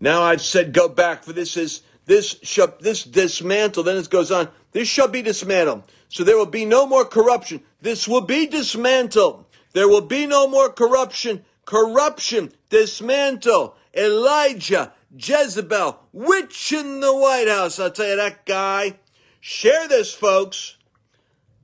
Now 0.00 0.22
I've 0.22 0.40
said 0.40 0.72
go 0.72 0.88
back 0.88 1.24
for 1.24 1.32
this 1.32 1.56
is 1.56 1.82
this 2.06 2.36
shall 2.42 2.74
this 2.80 3.04
dismantle. 3.04 3.82
Then 3.82 3.96
it 3.96 4.08
goes 4.08 4.30
on. 4.30 4.48
This 4.72 4.88
shall 4.88 5.08
be 5.08 5.22
dismantled. 5.22 5.82
So 6.08 6.24
there 6.24 6.36
will 6.36 6.46
be 6.46 6.64
no 6.64 6.86
more 6.86 7.04
corruption. 7.04 7.62
This 7.80 8.06
will 8.06 8.20
be 8.20 8.46
dismantled. 8.46 9.44
There 9.72 9.88
will 9.88 10.02
be 10.02 10.26
no 10.26 10.46
more 10.46 10.70
corruption. 10.70 11.44
Corruption. 11.64 12.52
Dismantle. 12.70 13.76
Elijah. 13.94 14.92
Jezebel. 15.16 15.98
Witch 16.12 16.72
in 16.72 17.00
the 17.00 17.14
White 17.14 17.48
House. 17.48 17.78
I'll 17.78 17.90
tell 17.90 18.08
you 18.08 18.16
that 18.16 18.46
guy. 18.46 18.98
Share 19.40 19.88
this, 19.88 20.12
folks. 20.14 20.76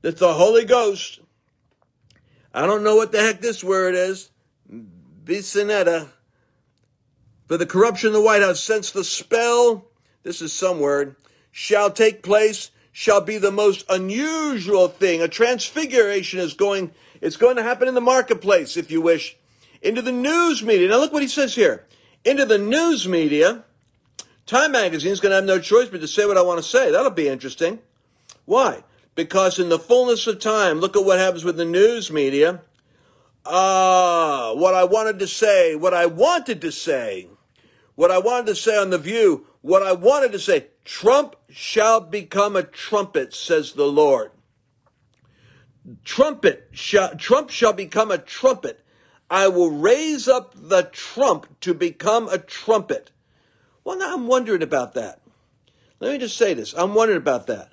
That's 0.02 0.20
the 0.20 0.34
Holy 0.34 0.64
Ghost. 0.64 1.20
I 2.54 2.66
don't 2.66 2.84
know 2.84 2.96
what 2.96 3.12
the 3.12 3.20
heck 3.20 3.40
this 3.40 3.62
word 3.62 3.94
is. 3.94 4.30
Bisinetta. 5.24 6.08
For 7.48 7.56
the 7.56 7.66
corruption 7.66 8.08
in 8.08 8.12
the 8.14 8.22
White 8.22 8.42
House, 8.42 8.62
since 8.62 8.90
the 8.90 9.04
spell 9.04 9.86
this 10.22 10.40
is 10.40 10.52
some 10.52 10.80
word, 10.80 11.16
shall 11.50 11.90
take 11.90 12.22
place, 12.22 12.70
shall 12.92 13.20
be 13.20 13.38
the 13.38 13.50
most 13.50 13.84
unusual 13.88 14.88
thing. 14.88 15.20
A 15.20 15.28
transfiguration 15.28 16.38
is 16.38 16.54
going, 16.54 16.92
it's 17.20 17.36
going 17.36 17.56
to 17.56 17.62
happen 17.62 17.88
in 17.88 17.94
the 17.94 18.00
marketplace, 18.00 18.76
if 18.76 18.90
you 18.90 19.00
wish, 19.00 19.36
into 19.80 20.02
the 20.02 20.12
news 20.12 20.62
media. 20.62 20.88
Now 20.88 20.98
look 20.98 21.12
what 21.12 21.22
he 21.22 21.28
says 21.28 21.54
here. 21.54 21.86
Into 22.24 22.44
the 22.44 22.58
news 22.58 23.08
media, 23.08 23.64
Time 24.46 24.72
Magazine 24.72 25.12
is 25.12 25.20
going 25.20 25.30
to 25.30 25.36
have 25.36 25.44
no 25.44 25.58
choice 25.58 25.88
but 25.88 26.00
to 26.00 26.08
say 26.08 26.26
what 26.26 26.36
I 26.36 26.42
want 26.42 26.58
to 26.58 26.68
say. 26.68 26.90
That'll 26.90 27.10
be 27.10 27.28
interesting. 27.28 27.80
Why? 28.44 28.84
Because 29.14 29.58
in 29.58 29.68
the 29.68 29.78
fullness 29.78 30.26
of 30.26 30.40
time, 30.40 30.80
look 30.80 30.96
at 30.96 31.04
what 31.04 31.18
happens 31.18 31.44
with 31.44 31.56
the 31.56 31.64
news 31.64 32.10
media. 32.10 32.62
Ah, 33.44 34.50
uh, 34.50 34.54
what 34.54 34.74
I 34.74 34.84
wanted 34.84 35.18
to 35.18 35.26
say, 35.26 35.74
what 35.74 35.92
I 35.92 36.06
wanted 36.06 36.60
to 36.60 36.70
say, 36.70 37.28
what 37.96 38.10
I 38.10 38.18
wanted 38.18 38.46
to 38.46 38.54
say 38.54 38.78
on 38.78 38.90
The 38.90 38.98
View 38.98 39.46
what 39.62 39.84
I 39.84 39.92
wanted 39.92 40.32
to 40.32 40.40
say, 40.40 40.66
Trump 40.84 41.36
shall 41.48 42.00
become 42.00 42.56
a 42.56 42.64
trumpet, 42.64 43.32
says 43.32 43.72
the 43.72 43.86
Lord. 43.86 44.32
Trumpet, 46.04 46.68
shall, 46.72 47.14
Trump 47.16 47.50
shall 47.50 47.72
become 47.72 48.10
a 48.10 48.18
trumpet. 48.18 48.81
I 49.32 49.48
will 49.48 49.70
raise 49.70 50.28
up 50.28 50.52
the 50.54 50.82
trump 50.82 51.58
to 51.62 51.72
become 51.72 52.28
a 52.28 52.36
trumpet. 52.36 53.12
Well, 53.82 53.98
now 53.98 54.12
I'm 54.12 54.26
wondering 54.26 54.62
about 54.62 54.92
that. 54.92 55.22
Let 56.00 56.12
me 56.12 56.18
just 56.18 56.36
say 56.36 56.52
this. 56.52 56.74
I'm 56.76 56.92
wondering 56.92 57.16
about 57.16 57.46
that. 57.46 57.72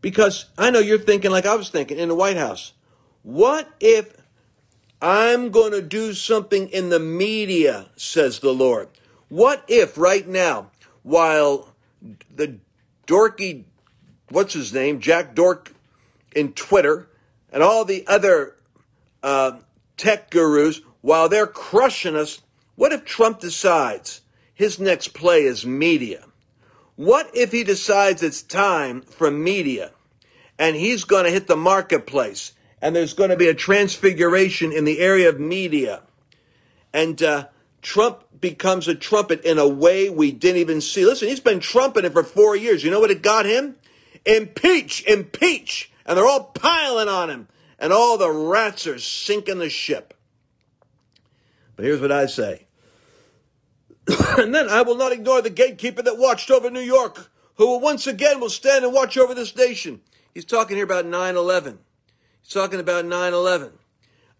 Because 0.00 0.44
I 0.56 0.70
know 0.70 0.78
you're 0.78 1.00
thinking 1.00 1.32
like 1.32 1.46
I 1.46 1.56
was 1.56 1.68
thinking 1.68 1.98
in 1.98 2.08
the 2.08 2.14
White 2.14 2.36
House. 2.36 2.74
What 3.24 3.68
if 3.80 4.22
I'm 5.02 5.50
going 5.50 5.72
to 5.72 5.82
do 5.82 6.12
something 6.12 6.68
in 6.68 6.90
the 6.90 7.00
media, 7.00 7.88
says 7.96 8.38
the 8.38 8.54
Lord? 8.54 8.86
What 9.28 9.64
if 9.66 9.98
right 9.98 10.28
now 10.28 10.70
while 11.02 11.74
the 12.32 12.58
dorky, 13.04 13.64
what's 14.28 14.54
his 14.54 14.72
name, 14.72 15.00
Jack 15.00 15.34
Dork 15.34 15.74
in 16.36 16.52
Twitter, 16.52 17.08
and 17.50 17.64
all 17.64 17.84
the 17.84 18.06
other 18.06 18.54
uh, 19.24 19.58
tech 19.98 20.30
gurus, 20.30 20.80
while 21.02 21.28
they're 21.28 21.46
crushing 21.46 22.16
us, 22.16 22.40
what 22.74 22.92
if 22.92 23.04
Trump 23.04 23.40
decides 23.40 24.22
his 24.54 24.78
next 24.78 25.08
play 25.08 25.42
is 25.42 25.66
media? 25.66 26.24
What 26.96 27.30
if 27.34 27.52
he 27.52 27.64
decides 27.64 28.22
it's 28.22 28.42
time 28.42 29.02
for 29.02 29.30
media 29.30 29.92
and 30.58 30.74
he's 30.74 31.04
going 31.04 31.24
to 31.24 31.30
hit 31.30 31.46
the 31.46 31.56
marketplace 31.56 32.52
and 32.80 32.94
there's 32.94 33.14
going 33.14 33.30
to 33.30 33.36
be 33.36 33.48
a 33.48 33.54
transfiguration 33.54 34.72
in 34.72 34.84
the 34.84 34.98
area 35.00 35.28
of 35.28 35.38
media 35.38 36.02
and 36.92 37.22
uh, 37.22 37.46
Trump 37.82 38.24
becomes 38.40 38.88
a 38.88 38.94
trumpet 38.94 39.44
in 39.44 39.58
a 39.58 39.68
way 39.68 40.10
we 40.10 40.32
didn't 40.32 40.60
even 40.60 40.80
see. 40.80 41.04
Listen, 41.04 41.28
he's 41.28 41.40
been 41.40 41.60
trumpeting 41.60 42.12
for 42.12 42.22
four 42.22 42.56
years. 42.56 42.82
You 42.82 42.90
know 42.90 43.00
what 43.00 43.10
it 43.10 43.22
got 43.22 43.46
him? 43.46 43.76
Impeach, 44.24 45.04
impeach. 45.06 45.92
And 46.06 46.16
they're 46.16 46.26
all 46.26 46.44
piling 46.44 47.08
on 47.08 47.30
him. 47.30 47.48
And 47.78 47.92
all 47.92 48.18
the 48.18 48.30
rats 48.30 48.86
are 48.86 48.98
sinking 48.98 49.58
the 49.58 49.70
ship. 49.70 50.14
But 51.76 51.84
here's 51.84 52.00
what 52.00 52.10
I 52.10 52.26
say. 52.26 52.66
and 54.38 54.54
then 54.54 54.68
I 54.68 54.82
will 54.82 54.96
not 54.96 55.12
ignore 55.12 55.42
the 55.42 55.50
gatekeeper 55.50 56.02
that 56.02 56.18
watched 56.18 56.50
over 56.50 56.70
New 56.70 56.80
York, 56.80 57.30
who 57.56 57.78
once 57.78 58.06
again 58.06 58.40
will 58.40 58.50
stand 58.50 58.84
and 58.84 58.94
watch 58.94 59.16
over 59.16 59.34
this 59.34 59.54
nation. 59.54 60.00
He's 60.34 60.44
talking 60.44 60.76
here 60.76 60.84
about 60.84 61.04
9-11. 61.04 61.78
He's 62.42 62.52
talking 62.52 62.80
about 62.80 63.04
9-11. 63.04 63.72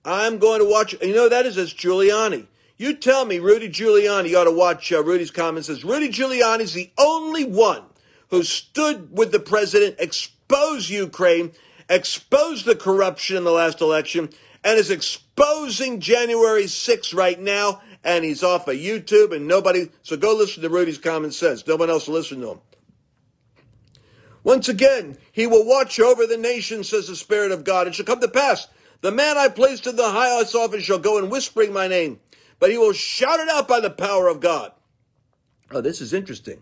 I'm 0.04 0.38
going 0.38 0.61
to 0.61 0.68
watch, 0.68 0.95
you 1.02 1.14
know, 1.14 1.28
that 1.28 1.47
is 1.47 1.59
as 1.59 1.75
Giuliani. 1.75 2.47
You 2.76 2.95
tell 2.95 3.25
me 3.25 3.40
Rudy 3.40 3.68
Giuliani, 3.68 4.30
you 4.30 4.38
ought 4.38 4.45
to 4.45 4.52
watch 4.52 4.92
uh, 4.92 5.02
Rudy's 5.02 5.33
comments. 5.33 5.66
Says 5.66 5.85
Rudy 5.85 6.09
Giuliani 6.09 6.61
is 6.61 6.75
the 6.75 6.90
only 6.97 7.45
one 7.45 7.83
who 8.30 8.42
stood 8.42 9.16
with 9.16 9.33
the 9.33 9.40
president, 9.40 9.97
exposed 9.99 10.88
Ukraine, 10.88 11.52
exposed 11.88 12.64
the 12.64 12.76
corruption 12.76 13.37
in 13.37 13.45
the 13.45 13.50
last 13.50 13.80
election, 13.80 14.30
and 14.64 14.78
is 14.78 14.90
exposing 14.90 16.00
January 16.00 16.64
6th 16.64 17.14
right 17.14 17.38
now. 17.38 17.80
And 18.04 18.25
he's 18.25 18.42
off 18.42 18.68
of 18.68 18.76
YouTube 18.76 19.35
and 19.35 19.49
nobody. 19.49 19.90
So 20.02 20.16
go 20.16 20.35
listen 20.35 20.62
to 20.62 20.68
Rudy's 20.68 20.99
common 20.99 21.33
sense. 21.33 21.66
No 21.66 21.76
one 21.76 21.90
else 21.90 22.07
will 22.07 22.14
listen 22.14 22.40
to 22.40 22.52
him. 22.52 22.61
Once 24.45 24.68
again, 24.68 25.18
he 25.33 25.47
will 25.47 25.66
watch 25.66 25.99
over 25.99 26.26
the 26.26 26.37
nation, 26.37 26.85
says 26.85 27.09
the 27.09 27.16
Spirit 27.16 27.50
of 27.50 27.64
God. 27.64 27.87
It 27.87 27.97
shall 27.97 28.07
come 28.07 28.21
to 28.21 28.28
pass. 28.28 28.68
The 29.00 29.11
man 29.11 29.37
I 29.37 29.49
placed 29.49 29.87
in 29.87 29.97
the 29.97 30.11
highest 30.11 30.54
office 30.54 30.85
shall 30.85 30.99
go 30.99 31.18
and 31.18 31.30
whispering 31.30 31.73
my 31.73 31.88
name 31.88 32.21
but 32.59 32.71
he 32.71 32.78
will 32.78 32.92
shout 32.92 33.40
it 33.40 33.49
out 33.49 33.68
by 33.68 33.80
the 33.80 33.90
power 33.90 34.28
of 34.28 34.40
God. 34.40 34.73
Oh, 35.71 35.80
this 35.80 36.00
is 36.00 36.12
interesting. 36.12 36.61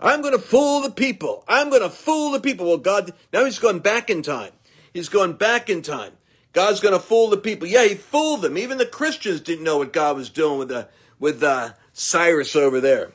I'm 0.00 0.22
going 0.22 0.34
to 0.34 0.38
fool 0.38 0.82
the 0.82 0.90
people. 0.90 1.44
I'm 1.48 1.70
going 1.70 1.82
to 1.82 1.90
fool 1.90 2.30
the 2.30 2.40
people. 2.40 2.66
Well, 2.66 2.78
God, 2.78 3.12
now 3.32 3.44
he's 3.44 3.58
going 3.58 3.80
back 3.80 4.10
in 4.10 4.22
time. 4.22 4.52
He's 4.92 5.08
going 5.08 5.34
back 5.34 5.68
in 5.68 5.82
time. 5.82 6.12
God's 6.52 6.80
going 6.80 6.94
to 6.94 7.00
fool 7.00 7.28
the 7.28 7.36
people. 7.36 7.68
Yeah, 7.68 7.84
he 7.84 7.94
fooled 7.94 8.42
them. 8.42 8.56
Even 8.56 8.78
the 8.78 8.86
Christians 8.86 9.40
didn't 9.40 9.64
know 9.64 9.78
what 9.78 9.92
God 9.92 10.16
was 10.16 10.30
doing 10.30 10.58
with 10.58 10.68
the, 10.68 10.88
with 11.18 11.42
uh, 11.42 11.72
Cyrus 11.92 12.56
over 12.56 12.80
there. 12.80 13.12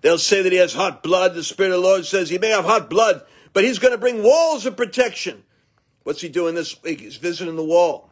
They'll 0.00 0.18
say 0.18 0.42
that 0.42 0.52
he 0.52 0.58
has 0.58 0.74
hot 0.74 1.02
blood. 1.02 1.34
The 1.34 1.42
Spirit 1.42 1.70
of 1.70 1.82
the 1.82 1.88
Lord 1.88 2.04
says 2.04 2.30
he 2.30 2.38
may 2.38 2.50
have 2.50 2.64
hot 2.64 2.90
blood, 2.90 3.22
but 3.52 3.64
he's 3.64 3.78
going 3.78 3.92
to 3.92 3.98
bring 3.98 4.22
walls 4.22 4.66
of 4.66 4.76
protection. 4.76 5.42
What's 6.02 6.20
he 6.20 6.28
doing 6.28 6.54
this 6.54 6.80
week? 6.82 7.00
He's 7.00 7.16
visiting 7.16 7.56
the 7.56 7.64
wall. 7.64 8.10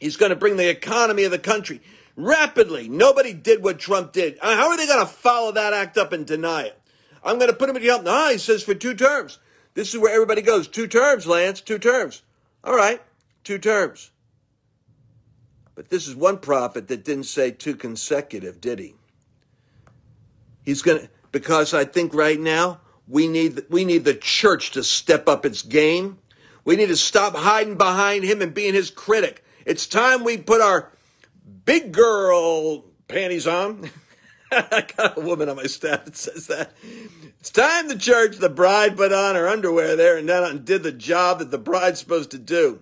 He's 0.00 0.16
going 0.16 0.30
to 0.30 0.36
bring 0.36 0.56
the 0.56 0.68
economy 0.68 1.24
of 1.24 1.30
the 1.30 1.38
country 1.38 1.80
rapidly. 2.16 2.88
Nobody 2.88 3.32
did 3.32 3.62
what 3.62 3.78
Trump 3.78 4.12
did. 4.12 4.38
Uh, 4.40 4.56
how 4.56 4.70
are 4.70 4.76
they 4.76 4.86
going 4.86 5.06
to 5.06 5.12
follow 5.12 5.52
that 5.52 5.72
act 5.72 5.96
up 5.96 6.12
and 6.12 6.26
deny 6.26 6.62
it? 6.62 6.80
I'm 7.24 7.38
going 7.38 7.50
to 7.50 7.56
put 7.56 7.70
him 7.70 7.76
in 7.76 7.82
jail. 7.82 7.98
Ah, 8.00 8.26
no, 8.26 8.32
he 8.32 8.38
says 8.38 8.62
for 8.62 8.74
two 8.74 8.94
terms. 8.94 9.38
This 9.72 9.92
is 9.92 10.00
where 10.00 10.12
everybody 10.12 10.42
goes. 10.42 10.68
Two 10.68 10.86
terms, 10.86 11.26
Lance, 11.26 11.60
two 11.60 11.78
terms. 11.78 12.22
All 12.62 12.76
right, 12.76 13.02
two 13.42 13.58
terms. 13.58 14.10
But 15.74 15.88
this 15.88 16.06
is 16.06 16.14
one 16.14 16.38
prophet 16.38 16.86
that 16.88 17.04
didn't 17.04 17.24
say 17.24 17.50
two 17.50 17.74
consecutive, 17.74 18.60
did 18.60 18.78
he? 18.78 18.94
He's 20.64 20.82
going 20.82 21.00
to, 21.00 21.08
because 21.32 21.74
I 21.74 21.84
think 21.84 22.14
right 22.14 22.38
now 22.38 22.80
we 23.08 23.26
need, 23.26 23.62
we 23.68 23.84
need 23.84 24.04
the 24.04 24.14
church 24.14 24.70
to 24.72 24.84
step 24.84 25.28
up 25.28 25.44
its 25.44 25.62
game. 25.62 26.18
We 26.64 26.76
need 26.76 26.86
to 26.86 26.96
stop 26.96 27.34
hiding 27.34 27.76
behind 27.76 28.24
him 28.24 28.40
and 28.40 28.54
being 28.54 28.74
his 28.74 28.90
critic. 28.90 29.44
It's 29.66 29.86
time 29.86 30.24
we 30.24 30.36
put 30.36 30.60
our 30.60 30.92
big 31.64 31.92
girl 31.92 32.84
panties 33.08 33.46
on. 33.46 33.90
I 34.70 34.86
got 34.96 35.18
a 35.18 35.20
woman 35.20 35.48
on 35.48 35.56
my 35.56 35.64
staff 35.64 36.04
that 36.04 36.16
says 36.16 36.46
that. 36.46 36.72
It's 37.40 37.50
time 37.50 37.88
the 37.88 37.98
church, 37.98 38.36
the 38.36 38.48
bride 38.48 38.96
put 38.96 39.12
on 39.12 39.34
her 39.34 39.48
underwear 39.48 39.96
there 39.96 40.16
and 40.16 40.28
then 40.28 40.64
did 40.64 40.82
the 40.82 40.92
job 40.92 41.40
that 41.40 41.50
the 41.50 41.58
bride's 41.58 41.98
supposed 42.00 42.30
to 42.30 42.38
do. 42.38 42.80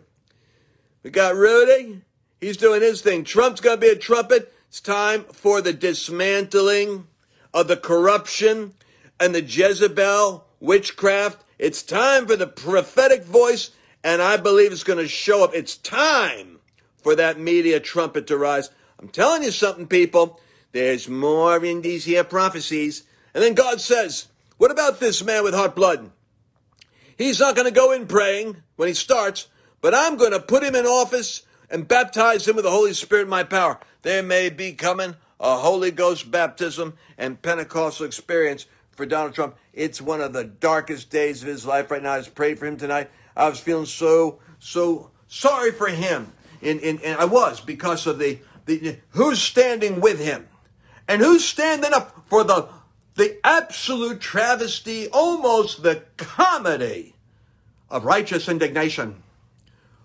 We 1.02 1.10
got 1.10 1.34
Rudy. 1.34 2.02
He's 2.40 2.56
doing 2.56 2.82
his 2.82 3.00
thing. 3.00 3.24
Trump's 3.24 3.60
going 3.60 3.78
to 3.78 3.80
be 3.80 3.92
a 3.92 3.96
trumpet. 3.96 4.52
It's 4.68 4.80
time 4.80 5.24
for 5.32 5.60
the 5.60 5.72
dismantling 5.72 7.06
of 7.54 7.68
the 7.68 7.76
corruption 7.76 8.74
and 9.18 9.34
the 9.34 9.42
Jezebel 9.42 10.44
witchcraft. 10.60 11.44
It's 11.58 11.82
time 11.82 12.26
for 12.26 12.36
the 12.36 12.46
prophetic 12.46 13.24
voice, 13.24 13.70
and 14.04 14.20
I 14.20 14.36
believe 14.36 14.72
it's 14.72 14.84
going 14.84 14.98
to 14.98 15.08
show 15.08 15.44
up. 15.44 15.54
It's 15.54 15.76
time 15.76 16.58
for 17.02 17.14
that 17.16 17.38
media 17.38 17.80
trumpet 17.80 18.26
to 18.28 18.36
rise. 18.36 18.70
I'm 18.98 19.08
telling 19.08 19.42
you 19.42 19.50
something, 19.50 19.86
people. 19.86 20.40
There's 20.72 21.08
more 21.08 21.62
in 21.64 21.82
these 21.82 22.04
here 22.06 22.24
prophecies. 22.24 23.04
And 23.34 23.42
then 23.42 23.54
God 23.54 23.80
says, 23.80 24.28
What 24.56 24.70
about 24.70 25.00
this 25.00 25.22
man 25.22 25.44
with 25.44 25.54
hot 25.54 25.76
blood? 25.76 26.10
He's 27.16 27.40
not 27.40 27.54
going 27.54 27.68
to 27.68 27.74
go 27.74 27.92
in 27.92 28.06
praying 28.06 28.56
when 28.76 28.88
he 28.88 28.94
starts, 28.94 29.48
but 29.80 29.94
I'm 29.94 30.16
going 30.16 30.32
to 30.32 30.40
put 30.40 30.62
him 30.62 30.74
in 30.74 30.86
office 30.86 31.42
and 31.70 31.86
baptize 31.86 32.48
him 32.48 32.56
with 32.56 32.64
the 32.64 32.70
Holy 32.70 32.94
Spirit 32.94 33.24
in 33.24 33.28
my 33.28 33.44
power. 33.44 33.78
There 34.02 34.22
may 34.22 34.50
be 34.50 34.72
coming 34.72 35.16
a 35.38 35.56
Holy 35.56 35.90
Ghost 35.90 36.30
baptism 36.30 36.94
and 37.18 37.40
Pentecostal 37.40 38.06
experience 38.06 38.66
for 38.92 39.06
Donald 39.06 39.34
Trump. 39.34 39.56
It's 39.72 40.00
one 40.00 40.20
of 40.20 40.32
the 40.32 40.44
darkest 40.44 41.10
days 41.10 41.42
of 41.42 41.48
his 41.48 41.66
life 41.66 41.90
right 41.90 42.02
now. 42.02 42.12
I 42.12 42.18
just 42.18 42.34
prayed 42.34 42.58
for 42.58 42.66
him 42.66 42.76
tonight. 42.76 43.10
I 43.36 43.48
was 43.48 43.60
feeling 43.60 43.86
so, 43.86 44.40
so 44.58 45.10
sorry 45.28 45.72
for 45.72 45.88
him. 45.88 46.32
And, 46.62 46.80
and, 46.80 47.02
and 47.02 47.18
I 47.18 47.24
was 47.24 47.60
because 47.60 48.06
of 48.06 48.18
the, 48.18 48.38
the 48.66 48.98
who's 49.10 49.40
standing 49.40 50.00
with 50.00 50.20
him 50.20 50.46
and 51.08 51.20
who's 51.20 51.44
standing 51.44 51.92
up 51.92 52.24
for 52.28 52.44
the 52.44 52.68
the 53.14 53.38
absolute 53.44 54.20
travesty, 54.20 55.08
almost 55.08 55.82
the 55.82 56.02
comedy 56.16 57.14
of 57.90 58.04
righteous 58.04 58.48
indignation. 58.48 59.22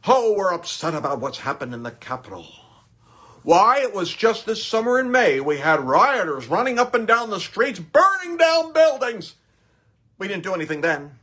Oh, 0.05 0.33
we're 0.33 0.53
upset 0.53 0.93
about 0.93 1.21
what's 1.21 1.39
happened 1.39 1.73
in 1.73 1.83
the 1.83 1.91
Capitol. 1.91 2.45
Why, 3.43 3.79
it 3.79 3.93
was 3.93 4.13
just 4.13 4.45
this 4.45 4.65
summer 4.65 4.99
in 4.99 5.09
May 5.09 5.39
we 5.39 5.59
had 5.59 5.79
rioters 5.79 6.47
running 6.47 6.77
up 6.77 6.93
and 6.93 7.07
down 7.07 7.29
the 7.29 7.39
streets, 7.39 7.79
burning 7.79 8.35
down 8.35 8.73
buildings. 8.73 9.35
We 10.17 10.27
didn't 10.27 10.43
do 10.43 10.53
anything 10.53 10.81
then. 10.81 11.19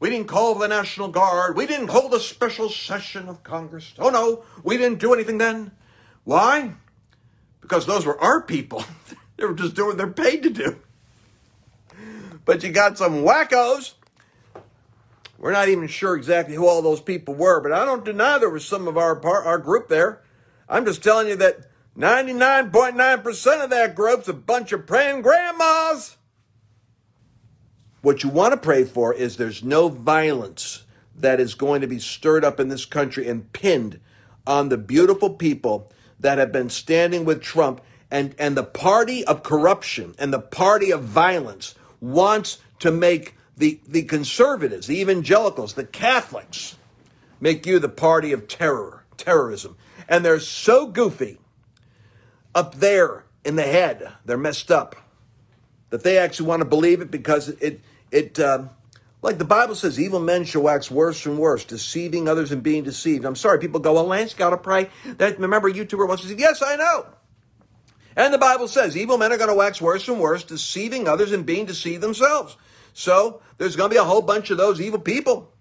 We 0.00 0.10
didn't 0.10 0.28
call 0.28 0.54
the 0.54 0.68
National 0.68 1.08
Guard. 1.08 1.56
We 1.56 1.66
didn't 1.66 1.88
hold 1.88 2.12
a 2.14 2.20
special 2.20 2.68
session 2.68 3.28
of 3.28 3.42
Congress. 3.42 3.94
Oh 3.98 4.10
no, 4.10 4.44
we 4.62 4.76
didn't 4.76 4.98
do 4.98 5.14
anything 5.14 5.38
then. 5.38 5.72
Why? 6.24 6.74
Because 7.60 7.86
those 7.86 8.06
were 8.06 8.20
our 8.20 8.42
people. 8.42 8.84
they 9.36 9.44
were 9.44 9.54
just 9.54 9.74
doing 9.74 9.88
what 9.88 9.96
they're 9.98 10.06
paid 10.06 10.42
to 10.42 10.50
do. 10.50 10.76
But 12.44 12.62
you 12.62 12.70
got 12.70 12.98
some 12.98 13.22
wackos. 13.22 13.94
We're 15.38 15.52
not 15.52 15.68
even 15.68 15.88
sure 15.88 16.16
exactly 16.16 16.54
who 16.54 16.66
all 16.66 16.82
those 16.82 17.00
people 17.00 17.34
were, 17.34 17.60
but 17.60 17.72
I 17.72 17.84
don't 17.84 18.04
deny 18.04 18.38
there 18.38 18.50
was 18.50 18.64
some 18.64 18.88
of 18.88 18.96
our 18.98 19.16
part, 19.16 19.46
our 19.46 19.58
group 19.58 19.88
there 19.88 20.20
I'm 20.70 20.86
just 20.86 21.02
telling 21.02 21.26
you 21.26 21.36
that 21.36 21.68
99.9% 21.98 23.64
of 23.64 23.70
that 23.70 23.96
group's 23.96 24.28
a 24.28 24.32
bunch 24.32 24.70
of 24.70 24.86
praying 24.86 25.22
grandmas. 25.22 26.16
What 28.02 28.22
you 28.22 28.30
want 28.30 28.52
to 28.54 28.56
pray 28.56 28.84
for 28.84 29.12
is 29.12 29.36
there's 29.36 29.64
no 29.64 29.88
violence 29.88 30.84
that 31.16 31.40
is 31.40 31.54
going 31.54 31.80
to 31.80 31.88
be 31.88 31.98
stirred 31.98 32.44
up 32.44 32.60
in 32.60 32.68
this 32.68 32.86
country 32.86 33.28
and 33.28 33.52
pinned 33.52 33.98
on 34.46 34.68
the 34.68 34.78
beautiful 34.78 35.30
people 35.30 35.92
that 36.20 36.38
have 36.38 36.52
been 36.52 36.70
standing 36.70 37.24
with 37.24 37.42
Trump 37.42 37.80
and, 38.10 38.34
and 38.38 38.56
the 38.56 38.64
party 38.64 39.24
of 39.24 39.42
corruption 39.42 40.14
and 40.18 40.32
the 40.32 40.40
party 40.40 40.90
of 40.90 41.02
violence 41.02 41.74
wants 42.00 42.58
to 42.80 42.90
make 42.90 43.36
the, 43.56 43.80
the 43.86 44.02
conservatives, 44.02 44.86
the 44.86 45.00
evangelicals, 45.00 45.74
the 45.74 45.84
Catholics, 45.84 46.76
make 47.40 47.66
you 47.66 47.78
the 47.78 47.88
party 47.88 48.32
of 48.32 48.48
terror, 48.48 49.04
terrorism. 49.16 49.76
And 50.08 50.24
they're 50.24 50.40
so 50.40 50.86
goofy 50.86 51.38
up 52.54 52.76
there 52.76 53.24
in 53.44 53.56
the 53.56 53.62
head, 53.62 54.12
they're 54.24 54.36
messed 54.36 54.70
up, 54.70 54.96
that 55.90 56.02
they 56.02 56.18
actually 56.18 56.48
want 56.48 56.60
to 56.60 56.66
believe 56.66 57.00
it 57.00 57.10
because 57.10 57.48
it, 57.48 57.80
it, 58.10 58.38
uh, 58.38 58.64
like 59.22 59.38
the 59.38 59.44
Bible 59.44 59.74
says, 59.74 60.00
evil 60.00 60.20
men 60.20 60.44
shall 60.44 60.62
wax 60.62 60.90
worse 60.90 61.26
and 61.26 61.38
worse, 61.38 61.64
deceiving 61.64 62.26
others 62.28 62.52
and 62.52 62.62
being 62.62 62.84
deceived. 62.84 63.24
I'm 63.24 63.36
sorry, 63.36 63.58
people 63.58 63.80
go, 63.80 63.92
well, 63.92 64.06
Lance, 64.06 64.32
got 64.32 64.50
to 64.50 64.56
pray. 64.56 64.88
That, 65.04 65.38
remember, 65.38 65.70
YouTuber 65.70 66.08
wants 66.08 66.22
to 66.22 66.28
say, 66.28 66.36
yes, 66.38 66.62
I 66.62 66.76
know. 66.76 67.06
And 68.16 68.32
the 68.32 68.38
Bible 68.38 68.66
says, 68.66 68.96
evil 68.96 69.18
men 69.18 69.32
are 69.32 69.36
going 69.36 69.50
to 69.50 69.56
wax 69.56 69.80
worse 69.80 70.08
and 70.08 70.18
worse, 70.18 70.44
deceiving 70.44 71.06
others 71.06 71.32
and 71.32 71.44
being 71.44 71.66
deceived 71.66 72.02
themselves. 72.02 72.56
So 72.92 73.40
there's 73.58 73.76
going 73.76 73.90
to 73.90 73.94
be 73.94 74.00
a 74.00 74.04
whole 74.04 74.22
bunch 74.22 74.50
of 74.50 74.56
those 74.56 74.80
evil 74.80 74.98
people. 74.98 75.52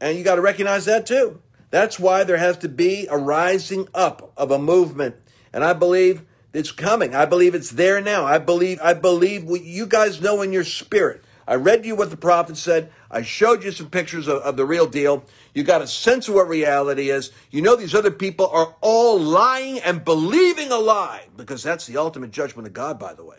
And 0.00 0.18
you 0.18 0.24
got 0.24 0.36
to 0.36 0.40
recognize 0.40 0.86
that 0.86 1.06
too. 1.06 1.40
That's 1.70 1.98
why 1.98 2.24
there 2.24 2.36
has 2.36 2.58
to 2.58 2.68
be 2.68 3.06
a 3.08 3.16
rising 3.16 3.88
up 3.94 4.32
of 4.36 4.50
a 4.50 4.58
movement. 4.58 5.14
And 5.52 5.64
I 5.64 5.72
believe 5.72 6.22
it's 6.52 6.72
coming. 6.72 7.14
I 7.14 7.26
believe 7.26 7.54
it's 7.54 7.70
there 7.70 8.00
now. 8.00 8.24
I 8.24 8.38
believe, 8.38 8.80
I 8.82 8.94
believe 8.94 9.44
what 9.44 9.62
you 9.62 9.86
guys 9.86 10.20
know 10.20 10.42
in 10.42 10.52
your 10.52 10.64
spirit. 10.64 11.24
I 11.46 11.54
read 11.54 11.84
you 11.84 11.96
what 11.96 12.10
the 12.10 12.16
prophet 12.16 12.56
said. 12.56 12.92
I 13.10 13.22
showed 13.22 13.64
you 13.64 13.72
some 13.72 13.90
pictures 13.90 14.28
of, 14.28 14.42
of 14.42 14.56
the 14.56 14.64
real 14.64 14.86
deal. 14.86 15.24
You 15.52 15.64
got 15.64 15.82
a 15.82 15.86
sense 15.86 16.28
of 16.28 16.34
what 16.34 16.48
reality 16.48 17.10
is. 17.10 17.32
You 17.50 17.60
know 17.60 17.74
these 17.74 17.94
other 17.94 18.12
people 18.12 18.48
are 18.48 18.76
all 18.80 19.18
lying 19.18 19.80
and 19.80 20.04
believing 20.04 20.70
a 20.70 20.78
lie 20.78 21.26
because 21.36 21.62
that's 21.62 21.86
the 21.86 21.96
ultimate 21.96 22.30
judgment 22.30 22.68
of 22.68 22.72
God, 22.72 22.98
by 22.98 23.14
the 23.14 23.24
way. 23.24 23.38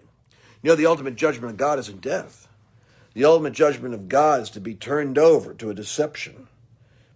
You 0.61 0.69
know 0.69 0.75
the 0.75 0.87
ultimate 0.87 1.15
judgment 1.15 1.51
of 1.51 1.57
God 1.57 1.79
is 1.79 1.89
in 1.89 1.99
death. 1.99 2.47
The 3.13 3.25
ultimate 3.25 3.53
judgment 3.53 3.93
of 3.93 4.09
God 4.09 4.41
is 4.41 4.49
to 4.51 4.61
be 4.61 4.75
turned 4.75 5.17
over 5.17 5.53
to 5.53 5.69
a 5.69 5.73
deception 5.73 6.47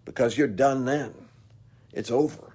because 0.03 0.37
you're 0.37 0.47
done 0.47 0.85
then. 0.85 1.13
It's 1.93 2.11
over. 2.11 2.54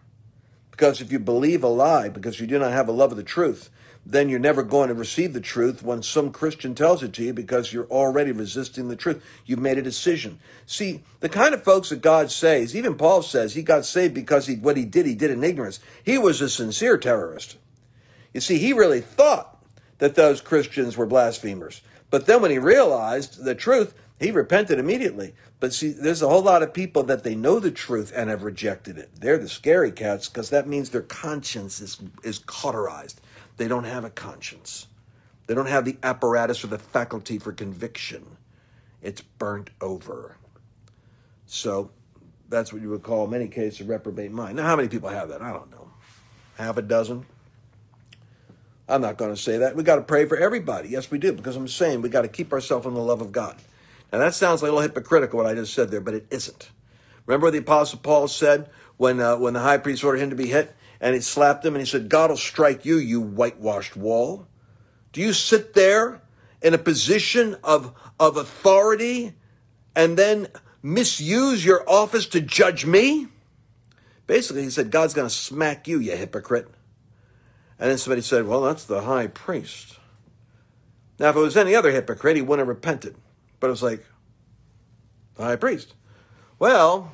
Because 0.81 1.03
if 1.03 1.12
you 1.12 1.19
believe 1.19 1.62
a 1.62 1.69
lie 1.69 2.09
because 2.09 2.40
you 2.40 2.47
do 2.47 2.59
not 2.59 2.73
have 2.73 2.88
a 2.88 2.93
love 2.93 3.11
of 3.11 3.19
the 3.19 3.23
truth, 3.23 3.69
then 4.07 4.31
you're 4.31 4.38
never 4.38 4.62
going 4.62 4.88
to 4.88 4.95
receive 4.95 5.35
the 5.35 5.40
truth 5.43 5.83
when 5.83 6.03
some 6.03 6.33
Christian 6.33 6.75
tells 6.75 7.03
it 7.03 7.12
to 7.12 7.23
you 7.23 7.35
because 7.35 7.71
you're 7.71 7.85
already 7.88 8.33
resisting 8.33 8.88
the 8.88 8.97
truth. 8.97 9.23
You've 9.45 9.59
made 9.59 9.77
a 9.77 9.83
decision. 9.83 10.38
See, 10.64 11.03
the 11.21 11.29
kind 11.29 11.53
of 11.53 11.62
folks 11.62 11.90
that 11.90 12.01
God 12.01 12.31
saves, 12.31 12.75
even 12.75 12.95
Paul 12.95 13.21
says 13.21 13.53
he 13.53 13.62
got 13.62 13.85
saved 13.85 14.14
because 14.14 14.47
he, 14.47 14.55
what 14.55 14.79
he 14.79 14.87
did, 14.87 15.05
he 15.05 15.14
did 15.14 15.31
in 15.31 15.45
ignorance. 15.45 15.81
He 16.03 16.16
was 16.16 16.40
a 16.40 16.49
sincere 16.49 16.97
terrorist. 16.97 17.59
You 18.33 18.40
see, 18.40 18.57
he 18.57 18.73
really 18.73 19.03
thought 19.03 19.62
that 19.99 20.14
those 20.14 20.40
Christians 20.40 20.97
were 20.97 21.05
blasphemers. 21.05 21.83
But 22.09 22.25
then 22.25 22.40
when 22.40 22.53
he 22.53 22.59
realized 22.59 23.45
the 23.45 23.55
truth, 23.55 23.93
he 24.20 24.30
repented 24.30 24.78
immediately. 24.78 25.35
But 25.61 25.72
see, 25.72 25.92
there's 25.92 26.20
a 26.20 26.28
whole 26.28 26.42
lot 26.42 26.62
of 26.62 26.74
people 26.74 27.02
that 27.04 27.24
they 27.24 27.35
know 27.35 27.59
the 27.59 27.70
truth 27.70 28.12
and 28.14 28.28
have 28.28 28.42
rejected 28.42 28.98
it. 28.98 29.09
They're 29.18 29.38
the 29.38 29.48
scary 29.48 29.90
cats 29.90 30.28
because 30.28 30.50
that 30.50 30.68
means 30.68 30.90
their 30.90 31.00
conscience 31.00 31.80
is, 31.80 31.98
is 32.22 32.38
cauterized. 32.38 33.22
They 33.56 33.66
don't 33.66 33.85
have 33.85 34.04
a 34.04 34.11
conscience. 34.11 34.88
They 35.46 35.54
don't 35.54 35.66
have 35.66 35.87
the 35.87 35.96
apparatus 36.02 36.62
or 36.62 36.66
the 36.66 36.78
faculty 36.78 37.38
for 37.38 37.52
conviction. 37.52 38.37
It's 39.00 39.22
burnt 39.22 39.70
over. 39.80 40.37
So 41.46 41.90
that's 42.50 42.74
what 42.74 42.83
you 42.83 42.90
would 42.90 43.02
call, 43.02 43.24
in 43.24 43.30
many 43.30 43.48
cases, 43.48 43.80
a 43.80 43.85
reprobate 43.85 44.33
mind. 44.33 44.56
Now, 44.56 44.64
how 44.64 44.76
many 44.76 44.88
people 44.88 45.09
have 45.09 45.30
that? 45.30 45.40
I 45.40 45.50
don't 45.50 45.70
know. 45.70 45.90
Half 46.59 46.76
a 46.76 46.83
dozen? 46.83 47.24
I'm 48.87 49.00
not 49.00 49.16
going 49.16 49.35
to 49.35 49.40
say 49.40 49.59
that. 49.59 49.76
We 49.76 49.83
got 49.83 49.96
to 49.96 50.02
pray 50.02 50.26
for 50.26 50.37
everybody. 50.37 50.90
Yes, 50.90 51.11
we 51.11 51.18
do, 51.18 51.33
because 51.33 51.56
I'm 51.56 51.68
saying 51.68 52.02
we 52.02 52.11
got 52.11 52.22
to 52.22 52.28
keep 52.28 52.52
ourselves 52.52 52.87
in 52.87 52.92
the 52.92 53.00
love 53.00 53.22
of 53.22 53.33
God. 53.33 53.56
Now 54.12 54.18
that 54.18 54.35
sounds 54.35 54.61
a 54.61 54.64
little 54.64 54.81
hypocritical 54.81 55.38
what 55.38 55.46
I 55.46 55.55
just 55.55 55.75
said 55.75 55.90
there, 55.90 56.01
but 56.01 56.14
it 56.14 56.27
isn't. 56.31 56.70
Remember 57.27 57.46
what 57.46 57.53
the 57.53 57.59
Apostle 57.59 58.01
Paul 58.01 58.29
said 58.29 58.68
when 58.96 59.20
uh, 59.20 59.37
when 59.37 59.55
the 59.55 59.61
high 59.61 59.79
priest 59.79 60.03
ordered 60.03 60.20
him 60.20 60.31
to 60.31 60.37
be 60.37 60.49
hit, 60.49 60.75
and 61.01 61.14
he 61.14 61.20
slapped 61.20 61.64
him, 61.64 61.75
and 61.75 61.81
he 61.81 61.87
said, 61.87 62.09
"God 62.09 62.31
will 62.31 62.37
strike 62.37 62.85
you, 62.85 62.96
you 62.96 63.20
whitewashed 63.20 63.96
wall." 63.96 64.46
Do 65.12 65.20
you 65.20 65.33
sit 65.33 65.75
there 65.75 66.23
in 66.62 66.75
a 66.75 66.79
position 66.79 67.57
of, 67.64 67.94
of 68.18 68.37
authority 68.37 69.35
and 69.96 70.16
then 70.16 70.49
misuse 70.83 71.64
your 71.64 71.88
office 71.88 72.27
to 72.27 72.40
judge 72.40 72.87
me? 72.87 73.27
Basically, 74.27 74.62
he 74.62 74.70
said, 74.70 74.90
God's 74.90 75.14
going 75.14 75.29
to 75.29 75.35
smack 75.35 75.88
you, 75.88 75.99
you 75.99 76.16
hypocrite. 76.16 76.68
And 77.79 77.90
then 77.90 77.99
somebody 77.99 78.23
said, 78.23 78.46
Well, 78.46 78.61
that's 78.61 78.85
the 78.85 79.03
high 79.03 79.27
priest. 79.27 79.99
Now, 81.18 81.31
if 81.31 81.37
it 81.37 81.40
was 81.40 81.57
any 81.57 81.75
other 81.75 81.90
hypocrite, 81.90 82.37
he 82.37 82.42
wouldn't 82.42 82.61
have 82.61 82.68
repented. 82.68 83.16
But 83.61 83.68
it 83.68 83.70
was 83.70 83.83
like, 83.83 84.05
the 85.37 85.44
high 85.44 85.57
priest. 85.57 85.94
Well, 86.59 87.12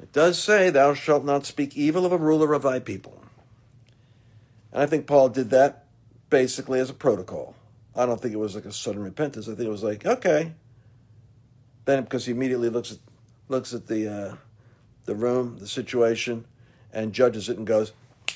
it 0.00 0.12
does 0.12 0.38
say, 0.38 0.70
Thou 0.70 0.94
shalt 0.94 1.24
not 1.24 1.46
speak 1.46 1.76
evil 1.76 2.04
of 2.04 2.12
a 2.12 2.18
ruler 2.18 2.52
of 2.52 2.62
thy 2.62 2.78
people. 2.80 3.22
And 4.72 4.82
I 4.82 4.86
think 4.86 5.06
Paul 5.06 5.28
did 5.28 5.50
that 5.50 5.86
basically 6.30 6.80
as 6.80 6.90
a 6.90 6.94
protocol. 6.94 7.54
I 7.96 8.06
don't 8.06 8.20
think 8.20 8.34
it 8.34 8.38
was 8.38 8.54
like 8.54 8.64
a 8.64 8.72
sudden 8.72 9.02
repentance. 9.02 9.48
I 9.48 9.52
think 9.54 9.66
it 9.66 9.70
was 9.70 9.82
like, 9.82 10.06
okay. 10.06 10.52
Then 11.84 12.02
because 12.04 12.26
he 12.26 12.32
immediately 12.32 12.68
looks 12.68 12.92
at 12.92 12.98
looks 13.48 13.72
at 13.72 13.86
the 13.86 14.08
uh, 14.08 14.36
the 15.06 15.14
room, 15.14 15.56
the 15.58 15.66
situation, 15.66 16.44
and 16.92 17.12
judges 17.12 17.48
it 17.48 17.56
and 17.56 17.66
goes, 17.66 17.92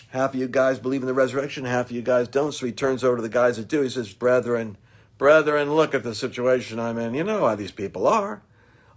half 0.09 0.35
of 0.35 0.41
you 0.41 0.49
guys 0.49 0.79
believe 0.79 1.03
in 1.03 1.07
the 1.07 1.15
resurrection, 1.15 1.65
half 1.65 1.87
of 1.87 1.93
you 1.93 2.03
guys 2.03 2.29
don't. 2.29 2.53
So 2.53 2.67
he 2.67 2.73
turns 2.73 3.05
over 3.05 3.17
to 3.17 3.23
the 3.23 3.29
guys 3.29 3.59
that 3.59 3.69
do. 3.69 3.83
He 3.83 3.91
says, 3.91 4.13
Brethren, 4.13 4.77
brethren, 5.23 5.73
look 5.73 5.95
at 5.95 6.03
the 6.03 6.17
situation 6.17 6.81
I'm 6.81 6.99
in. 6.99 7.15
You 7.15 7.23
know 7.23 7.47
how 7.47 7.55
these 7.55 7.71
people 7.71 8.09
are. 8.09 8.43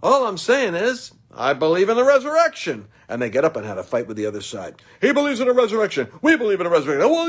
All 0.02 0.26
I'm 0.26 0.38
saying 0.38 0.74
is, 0.74 1.12
I 1.32 1.52
believe 1.52 1.88
in 1.88 1.96
the 1.96 2.02
resurrection. 2.02 2.88
And 3.08 3.22
they 3.22 3.30
get 3.30 3.44
up 3.44 3.54
and 3.54 3.64
have 3.64 3.78
a 3.78 3.84
fight 3.84 4.08
with 4.08 4.16
the 4.16 4.26
other 4.26 4.40
side. 4.40 4.74
He 5.00 5.12
believes 5.12 5.38
in 5.38 5.46
a 5.46 5.52
resurrection. 5.52 6.08
We 6.22 6.36
believe 6.36 6.60
in 6.60 6.66
a 6.66 6.70
resurrection. 6.70 7.08
Well, 7.08 7.26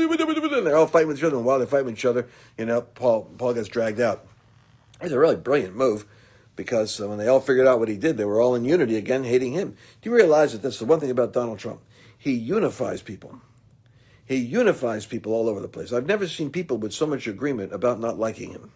they're 0.64 0.76
all 0.76 0.88
fighting 0.88 1.06
with 1.06 1.18
each 1.18 1.22
other. 1.22 1.36
And 1.36 1.44
while 1.44 1.58
they're 1.58 1.68
fighting 1.68 1.86
with 1.86 1.94
each 1.94 2.04
other, 2.04 2.26
you 2.58 2.66
know, 2.66 2.80
Paul, 2.80 3.30
Paul 3.38 3.54
gets 3.54 3.68
dragged 3.68 4.00
out. 4.00 4.26
It's 5.00 5.12
a 5.12 5.18
really 5.20 5.36
brilliant 5.36 5.76
move 5.76 6.04
because 6.56 6.98
when 6.98 7.18
they 7.18 7.28
all 7.28 7.38
figured 7.38 7.68
out 7.68 7.78
what 7.78 7.88
he 7.88 7.96
did, 7.96 8.16
they 8.16 8.24
were 8.24 8.40
all 8.40 8.56
in 8.56 8.64
unity 8.64 8.96
again, 8.96 9.22
hating 9.22 9.52
him. 9.52 9.76
Do 10.02 10.10
you 10.10 10.16
realize 10.16 10.50
that 10.50 10.62
that's 10.62 10.80
the 10.80 10.86
one 10.86 10.98
thing 10.98 11.12
about 11.12 11.32
Donald 11.32 11.60
Trump? 11.60 11.82
He 12.18 12.32
unifies 12.32 13.00
people. 13.00 13.40
He 14.26 14.38
unifies 14.38 15.06
people 15.06 15.34
all 15.34 15.48
over 15.48 15.60
the 15.60 15.68
place. 15.68 15.92
I've 15.92 16.04
never 16.04 16.26
seen 16.26 16.50
people 16.50 16.78
with 16.78 16.92
so 16.92 17.06
much 17.06 17.28
agreement 17.28 17.72
about 17.72 18.00
not 18.00 18.18
liking 18.18 18.50
him. 18.50 18.72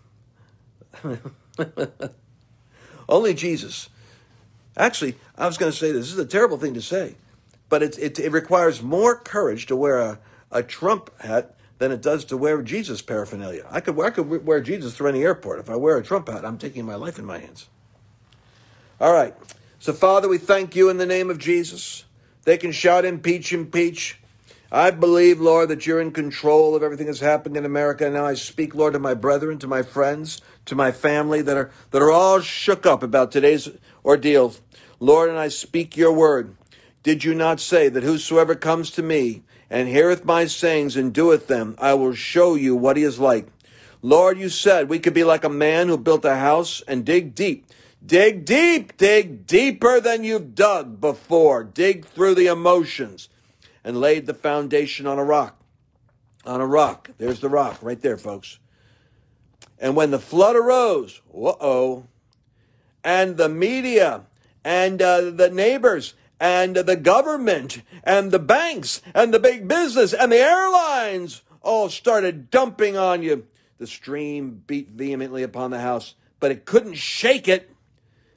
Only 3.08 3.34
Jesus. 3.34 3.88
Actually, 4.76 5.16
I 5.36 5.46
was 5.46 5.58
going 5.58 5.70
to 5.70 5.76
say 5.76 5.92
this. 5.92 6.06
this 6.06 6.12
is 6.12 6.18
a 6.18 6.26
terrible 6.26 6.56
thing 6.56 6.74
to 6.74 6.82
say, 6.82 7.16
but 7.68 7.82
it, 7.82 7.98
it, 7.98 8.18
it 8.18 8.32
requires 8.32 8.82
more 8.82 9.16
courage 9.16 9.66
to 9.66 9.76
wear 9.76 9.98
a, 9.98 10.18
a 10.50 10.62
Trump 10.62 11.10
hat 11.20 11.56
than 11.78 11.92
it 11.92 12.00
does 12.00 12.24
to 12.26 12.36
wear 12.36 12.62
Jesus 12.62 13.02
paraphernalia. 13.02 13.66
I 13.70 13.80
could, 13.80 13.98
I 14.00 14.10
could 14.10 14.46
wear 14.46 14.60
Jesus 14.60 14.96
through 14.96 15.08
any 15.08 15.22
airport. 15.22 15.58
If 15.58 15.68
I 15.68 15.76
wear 15.76 15.96
a 15.96 16.02
Trump 16.02 16.28
hat, 16.28 16.44
I'm 16.44 16.58
taking 16.58 16.86
my 16.86 16.94
life 16.94 17.18
in 17.18 17.24
my 17.24 17.38
hands. 17.38 17.68
All 19.00 19.12
right. 19.12 19.34
So, 19.80 19.92
Father, 19.92 20.28
we 20.28 20.38
thank 20.38 20.76
you 20.76 20.88
in 20.90 20.98
the 20.98 21.06
name 21.06 21.28
of 21.28 21.38
Jesus. 21.38 22.04
They 22.44 22.56
can 22.56 22.70
shout 22.70 23.04
impeach, 23.04 23.52
impeach. 23.52 24.18
I 24.70 24.90
believe, 24.90 25.40
Lord, 25.40 25.68
that 25.70 25.86
you're 25.86 26.00
in 26.00 26.12
control 26.12 26.76
of 26.76 26.82
everything 26.82 27.06
that's 27.06 27.20
happening 27.20 27.56
in 27.56 27.64
America. 27.64 28.04
And 28.04 28.14
now 28.14 28.26
I 28.26 28.34
speak, 28.34 28.74
Lord, 28.74 28.92
to 28.92 28.98
my 28.98 29.14
brethren, 29.14 29.58
to 29.58 29.66
my 29.66 29.82
friends, 29.82 30.40
to 30.66 30.74
my 30.74 30.92
family 30.92 31.42
that 31.42 31.56
are 31.56 31.70
that 31.90 32.02
are 32.02 32.10
all 32.10 32.40
shook 32.40 32.86
up 32.86 33.02
about 33.02 33.32
today's 33.32 33.68
ordeal. 34.04 34.54
Lord, 35.00 35.28
and 35.28 35.38
I 35.38 35.48
speak 35.48 35.96
your 35.96 36.12
word. 36.12 36.56
Did 37.02 37.24
you 37.24 37.34
not 37.34 37.58
say 37.58 37.88
that 37.88 38.04
whosoever 38.04 38.54
comes 38.54 38.90
to 38.92 39.02
me 39.02 39.42
and 39.68 39.88
heareth 39.88 40.24
my 40.24 40.44
sayings 40.44 40.96
and 40.96 41.12
doeth 41.12 41.48
them, 41.48 41.74
I 41.78 41.94
will 41.94 42.14
show 42.14 42.54
you 42.54 42.76
what 42.76 42.96
he 42.96 43.02
is 43.02 43.18
like? 43.18 43.48
Lord, 44.02 44.38
you 44.38 44.48
said 44.48 44.88
we 44.88 44.98
could 44.98 45.14
be 45.14 45.24
like 45.24 45.44
a 45.44 45.48
man 45.48 45.88
who 45.88 45.98
built 45.98 46.24
a 46.24 46.36
house 46.36 46.82
and 46.86 47.04
dig 47.04 47.34
deep. 47.34 47.66
Dig 48.04 48.44
deep, 48.44 48.96
dig 48.96 49.46
deeper 49.46 50.00
than 50.00 50.24
you've 50.24 50.54
dug 50.54 51.00
before. 51.00 51.62
Dig 51.62 52.04
through 52.04 52.34
the 52.34 52.48
emotions 52.48 53.28
and 53.84 54.00
laid 54.00 54.26
the 54.26 54.34
foundation 54.34 55.06
on 55.06 55.18
a 55.18 55.24
rock. 55.24 55.60
On 56.44 56.60
a 56.60 56.66
rock. 56.66 57.10
There's 57.18 57.40
the 57.40 57.48
rock 57.48 57.78
right 57.80 58.00
there, 58.00 58.18
folks. 58.18 58.58
And 59.82 59.96
when 59.96 60.12
the 60.12 60.20
flood 60.20 60.54
arose, 60.54 61.20
uh 61.34 61.54
oh, 61.60 62.06
and 63.02 63.36
the 63.36 63.48
media 63.48 64.22
and 64.64 65.02
uh, 65.02 65.32
the 65.32 65.50
neighbors 65.50 66.14
and 66.38 66.76
the 66.76 66.94
government 66.94 67.82
and 68.04 68.30
the 68.30 68.38
banks 68.38 69.02
and 69.12 69.34
the 69.34 69.40
big 69.40 69.66
business 69.66 70.14
and 70.14 70.30
the 70.30 70.38
airlines 70.38 71.42
all 71.62 71.88
started 71.88 72.48
dumping 72.48 72.96
on 72.96 73.24
you, 73.24 73.44
the 73.78 73.88
stream 73.88 74.62
beat 74.68 74.90
vehemently 74.90 75.42
upon 75.42 75.72
the 75.72 75.80
house, 75.80 76.14
but 76.38 76.52
it 76.52 76.64
couldn't 76.64 76.94
shake 76.94 77.48
it 77.48 77.68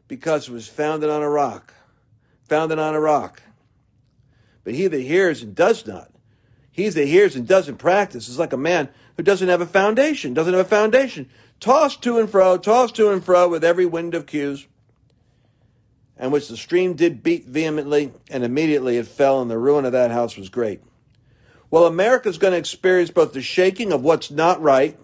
because 0.07 0.49
it 0.49 0.51
was 0.51 0.67
founded 0.67 1.11
on 1.11 1.21
a 1.21 1.29
rock. 1.29 1.75
Founded 2.49 2.79
on 2.79 2.95
a 2.95 2.99
rock. 2.99 3.43
But 4.63 4.73
he 4.73 4.87
that 4.87 4.99
hears 4.99 5.43
and 5.43 5.53
does 5.53 5.85
not, 5.85 6.09
he 6.75 6.89
that 6.89 7.07
hears 7.07 7.37
and 7.37 7.47
doesn't 7.47 7.77
practice 7.77 8.27
is 8.27 8.37
like 8.37 8.51
a 8.51 8.57
man 8.57 8.89
who 9.15 9.23
doesn't 9.23 9.47
have 9.47 9.61
a 9.61 9.65
foundation, 9.65 10.33
doesn't 10.33 10.53
have 10.53 10.65
a 10.65 10.69
foundation. 10.69 11.29
Tossed 11.61 12.01
to 12.03 12.19
and 12.19 12.29
fro, 12.29 12.57
tossed 12.57 12.95
to 12.95 13.11
and 13.11 13.23
fro 13.23 13.47
with 13.47 13.63
every 13.63 13.85
wind 13.85 14.13
of 14.13 14.25
cues, 14.25 14.67
and 16.17 16.33
which 16.33 16.49
the 16.49 16.57
stream 16.57 16.93
did 16.93 17.23
beat 17.23 17.45
vehemently, 17.45 18.11
and 18.29 18.43
immediately 18.43 18.97
it 18.97 19.07
fell, 19.07 19.41
and 19.41 19.49
the 19.49 19.57
ruin 19.57 19.85
of 19.85 19.93
that 19.93 20.11
house 20.11 20.35
was 20.35 20.49
great. 20.49 20.81
Well, 21.71 21.85
America's 21.85 22.37
going 22.37 22.51
to 22.51 22.57
experience 22.57 23.09
both 23.09 23.31
the 23.31 23.41
shaking 23.41 23.93
of 23.93 24.03
what's 24.03 24.29
not 24.29 24.61
right 24.61 24.99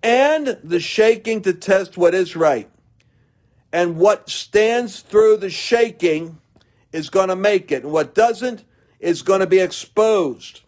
and 0.00 0.58
the 0.62 0.78
shaking 0.78 1.42
to 1.42 1.54
test 1.54 1.98
what 1.98 2.14
is 2.14 2.36
right. 2.36 2.70
And 3.72 3.96
what 3.96 4.30
stands 4.30 5.00
through 5.00 5.38
the 5.38 5.50
shaking 5.50 6.38
is 6.92 7.10
going 7.10 7.30
to 7.30 7.36
make 7.36 7.72
it, 7.72 7.82
and 7.82 7.92
what 7.92 8.14
doesn't 8.14 8.62
is 9.00 9.22
going 9.22 9.40
to 9.40 9.46
be 9.48 9.58
exposed. 9.58 10.60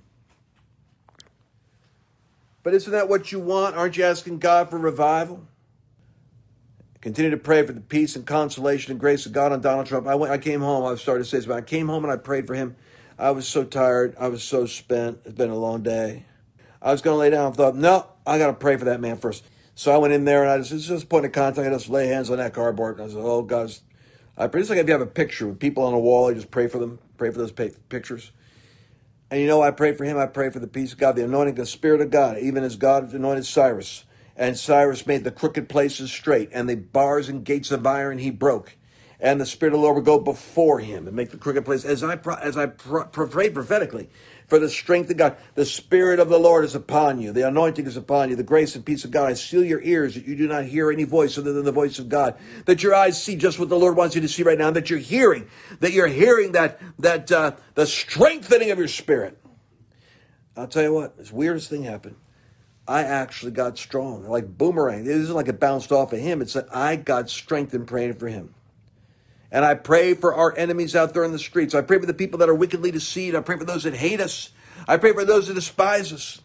But 2.62 2.74
isn't 2.74 2.92
that 2.92 3.08
what 3.08 3.32
you 3.32 3.40
want? 3.40 3.76
Aren't 3.76 3.96
you 3.96 4.04
asking 4.04 4.38
God 4.38 4.70
for 4.70 4.78
revival? 4.78 5.46
Continue 7.00 7.30
to 7.30 7.38
pray 7.38 7.64
for 7.64 7.72
the 7.72 7.80
peace 7.80 8.14
and 8.14 8.26
consolation 8.26 8.90
and 8.90 9.00
grace 9.00 9.24
of 9.24 9.32
God 9.32 9.52
on 9.52 9.62
Donald 9.62 9.86
Trump. 9.86 10.06
I 10.06 10.14
went, 10.14 10.32
I 10.32 10.38
came 10.38 10.60
home. 10.60 10.84
I've 10.84 11.00
started 11.00 11.24
to 11.24 11.30
say 11.30 11.38
this, 11.38 11.46
but 11.46 11.56
I 11.56 11.62
came 11.62 11.88
home 11.88 12.04
and 12.04 12.12
I 12.12 12.16
prayed 12.16 12.46
for 12.46 12.54
him. 12.54 12.76
I 13.18 13.30
was 13.30 13.48
so 13.48 13.64
tired. 13.64 14.14
I 14.20 14.28
was 14.28 14.42
so 14.42 14.66
spent. 14.66 15.20
It's 15.24 15.34
been 15.34 15.50
a 15.50 15.56
long 15.56 15.82
day. 15.82 16.26
I 16.82 16.92
was 16.92 17.00
going 17.00 17.14
to 17.14 17.18
lay 17.18 17.30
down. 17.30 17.52
I 17.52 17.54
thought, 17.54 17.74
no, 17.76 18.06
I 18.26 18.36
got 18.36 18.48
to 18.48 18.52
pray 18.52 18.76
for 18.76 18.84
that 18.86 19.00
man 19.00 19.16
first. 19.16 19.44
So 19.74 19.92
I 19.92 19.96
went 19.96 20.12
in 20.12 20.26
there 20.26 20.42
and 20.42 20.50
I 20.50 20.58
just, 20.62 20.88
just 20.88 21.08
point 21.08 21.24
of 21.24 21.32
contact. 21.32 21.66
I 21.66 21.70
just 21.70 21.88
lay 21.88 22.08
hands 22.08 22.30
on 22.30 22.36
that 22.36 22.52
cardboard. 22.52 22.98
And 22.98 23.10
I 23.10 23.14
said, 23.14 23.22
oh, 23.22 23.42
God, 23.42 23.72
I 24.36 24.46
pray. 24.46 24.60
It's 24.60 24.68
like 24.68 24.78
if 24.78 24.86
you 24.86 24.92
have 24.92 25.00
a 25.00 25.06
picture 25.06 25.46
with 25.46 25.58
people 25.58 25.84
on 25.84 25.94
a 25.94 25.98
wall, 25.98 26.28
I 26.28 26.34
just 26.34 26.50
pray 26.50 26.68
for 26.68 26.78
them, 26.78 26.98
pray 27.16 27.30
for 27.30 27.38
those 27.38 27.52
pictures. 27.52 28.30
And 29.30 29.40
you 29.40 29.46
know, 29.46 29.62
I 29.62 29.70
pray 29.70 29.94
for 29.94 30.04
him. 30.04 30.18
I 30.18 30.26
pray 30.26 30.50
for 30.50 30.58
the 30.58 30.66
peace 30.66 30.92
of 30.92 30.98
God, 30.98 31.14
the 31.14 31.24
anointing, 31.24 31.52
of 31.52 31.58
the 31.58 31.66
Spirit 31.66 32.00
of 32.00 32.10
God, 32.10 32.38
even 32.38 32.64
as 32.64 32.76
God 32.76 33.12
anointed 33.12 33.46
Cyrus. 33.46 34.04
And 34.36 34.58
Cyrus 34.58 35.06
made 35.06 35.22
the 35.22 35.30
crooked 35.30 35.68
places 35.68 36.10
straight, 36.10 36.50
and 36.52 36.68
the 36.68 36.74
bars 36.74 37.28
and 37.28 37.44
gates 37.44 37.70
of 37.70 37.86
iron 37.86 38.18
he 38.18 38.30
broke. 38.30 38.76
And 39.20 39.40
the 39.40 39.46
Spirit 39.46 39.74
of 39.74 39.80
the 39.80 39.84
Lord 39.84 39.96
would 39.96 40.04
go 40.04 40.18
before 40.18 40.80
him 40.80 41.06
and 41.06 41.14
make 41.14 41.30
the 41.30 41.36
crooked 41.36 41.64
place. 41.64 41.84
As 41.84 42.02
I 42.02 42.18
as 42.42 42.56
I 42.56 42.66
pray 42.66 43.50
prophetically, 43.50 44.08
for 44.50 44.58
the 44.58 44.68
strength 44.68 45.08
of 45.10 45.16
God. 45.16 45.36
The 45.54 45.64
Spirit 45.64 46.18
of 46.18 46.28
the 46.28 46.38
Lord 46.38 46.64
is 46.64 46.74
upon 46.74 47.20
you. 47.20 47.32
The 47.32 47.46
anointing 47.46 47.86
is 47.86 47.96
upon 47.96 48.28
you. 48.28 48.36
The 48.36 48.42
grace 48.42 48.74
and 48.74 48.84
peace 48.84 49.04
of 49.04 49.12
God. 49.12 49.30
I 49.30 49.34
seal 49.34 49.64
your 49.64 49.80
ears 49.80 50.14
that 50.16 50.26
you 50.26 50.36
do 50.36 50.48
not 50.48 50.64
hear 50.64 50.90
any 50.90 51.04
voice 51.04 51.38
other 51.38 51.52
than 51.52 51.64
the 51.64 51.72
voice 51.72 51.98
of 51.98 52.08
God. 52.08 52.36
That 52.66 52.82
your 52.82 52.94
eyes 52.94 53.22
see 53.22 53.36
just 53.36 53.58
what 53.58 53.68
the 53.68 53.78
Lord 53.78 53.96
wants 53.96 54.14
you 54.16 54.20
to 54.20 54.28
see 54.28 54.42
right 54.42 54.58
now. 54.58 54.70
That 54.72 54.90
you're 54.90 54.98
hearing, 54.98 55.48
that 55.78 55.92
you're 55.92 56.08
hearing 56.08 56.52
that, 56.52 56.80
that, 56.98 57.32
uh, 57.32 57.52
the 57.74 57.86
strengthening 57.86 58.72
of 58.72 58.78
your 58.78 58.88
spirit. 58.88 59.38
I'll 60.56 60.66
tell 60.66 60.82
you 60.82 60.92
what, 60.92 61.16
this 61.16 61.32
weirdest 61.32 61.70
thing 61.70 61.84
happened. 61.84 62.16
I 62.88 63.04
actually 63.04 63.52
got 63.52 63.78
strong, 63.78 64.24
like 64.24 64.58
boomerang. 64.58 65.02
It 65.02 65.12
isn't 65.12 65.34
like 65.34 65.46
it 65.46 65.60
bounced 65.60 65.92
off 65.92 66.12
of 66.12 66.18
him. 66.18 66.42
It's 66.42 66.54
that 66.54 66.74
I 66.74 66.96
got 66.96 67.30
strength 67.30 67.72
in 67.72 67.86
praying 67.86 68.14
for 68.14 68.26
him. 68.26 68.52
And 69.52 69.64
I 69.64 69.74
pray 69.74 70.14
for 70.14 70.34
our 70.34 70.56
enemies 70.56 70.94
out 70.94 71.12
there 71.12 71.24
in 71.24 71.32
the 71.32 71.38
streets. 71.38 71.74
I 71.74 71.80
pray 71.80 71.98
for 71.98 72.06
the 72.06 72.14
people 72.14 72.38
that 72.38 72.48
are 72.48 72.54
wickedly 72.54 72.90
deceived. 72.90 73.34
I 73.34 73.40
pray 73.40 73.58
for 73.58 73.64
those 73.64 73.82
that 73.82 73.94
hate 73.94 74.20
us. 74.20 74.50
I 74.86 74.96
pray 74.96 75.12
for 75.12 75.24
those 75.24 75.48
that 75.48 75.54
despise 75.54 76.12
us. 76.12 76.40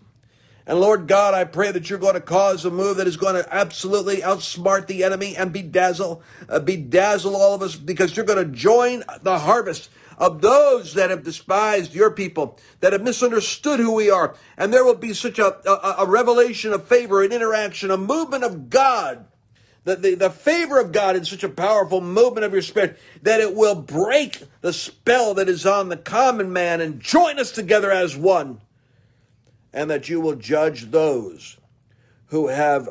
And 0.68 0.80
Lord 0.80 1.08
God, 1.08 1.36
I 1.36 1.44
pray 1.44 1.72
that 1.72 1.89
you're 1.89 2.00
going 2.00 2.15
to 2.15 2.22
cause 2.22 2.65
a 2.65 2.72
move 2.72 2.98
that 2.98 3.06
is 3.06 3.18
going 3.18 3.36
to 3.36 3.54
absolutely 3.54 4.18
outsmart 4.18 4.88
the 4.88 5.04
enemy 5.04 5.38
and 5.38 5.54
bedazzle, 5.54 6.22
uh, 6.50 6.60
bedazzle 6.60 7.34
all 7.34 7.54
of 7.54 7.62
us 7.62 7.76
because 7.76 8.15
you're 8.15 8.26
going 8.26 8.44
to 8.44 8.52
join 8.52 9.04
the 9.22 9.38
harvest 9.38 9.91
of 10.18 10.41
those 10.41 10.96
that 10.96 11.12
have 11.12 11.24
despised 11.24 11.94
your 11.94 12.10
people, 12.10 12.58
that 12.80 12.94
have 12.94 13.04
misunderstood 13.04 13.80
who 13.80 13.94
we 13.94 14.10
are. 14.10 14.34
And 14.58 14.74
there 14.74 14.84
will 14.84 14.96
be 14.96 15.13
such 15.13 15.38
a, 15.38 15.70
a, 15.70 16.04
a 16.04 16.08
revelation 16.08 16.74
of 16.74 16.88
favor, 16.88 17.22
an 17.22 17.32
interaction, 17.32 17.91
a 17.91 17.98
movement 17.98 18.44
of 18.44 18.72
God 18.72 19.26
the, 19.86 19.95
the, 19.95 20.15
the 20.15 20.30
favor 20.32 20.80
of 20.80 20.91
God 20.91 21.15
in 21.15 21.24
such 21.24 21.43
a 21.43 21.50
powerful 21.50 22.02
movement 22.02 22.43
of 22.43 22.52
your 22.52 22.63
spirit 22.63 23.00
that 23.21 23.39
it 23.39 23.56
will 23.56 23.76
break 23.76 24.43
the 24.62 24.74
spell 24.74 25.36
that 25.36 25.48
is 25.48 25.65
on 25.65 25.89
the 25.89 25.98
common 25.98 26.52
man 26.52 26.82
and 26.82 27.00
join 27.00 27.39
us 27.39 27.52
together 27.52 27.91
as 27.91 28.17
one. 28.17 28.62
And 29.71 29.89
that 29.89 30.10
you 30.10 30.19
will 30.19 30.36
judge 30.36 30.91
those 30.91 31.58
who 32.28 32.48
have 32.48 32.89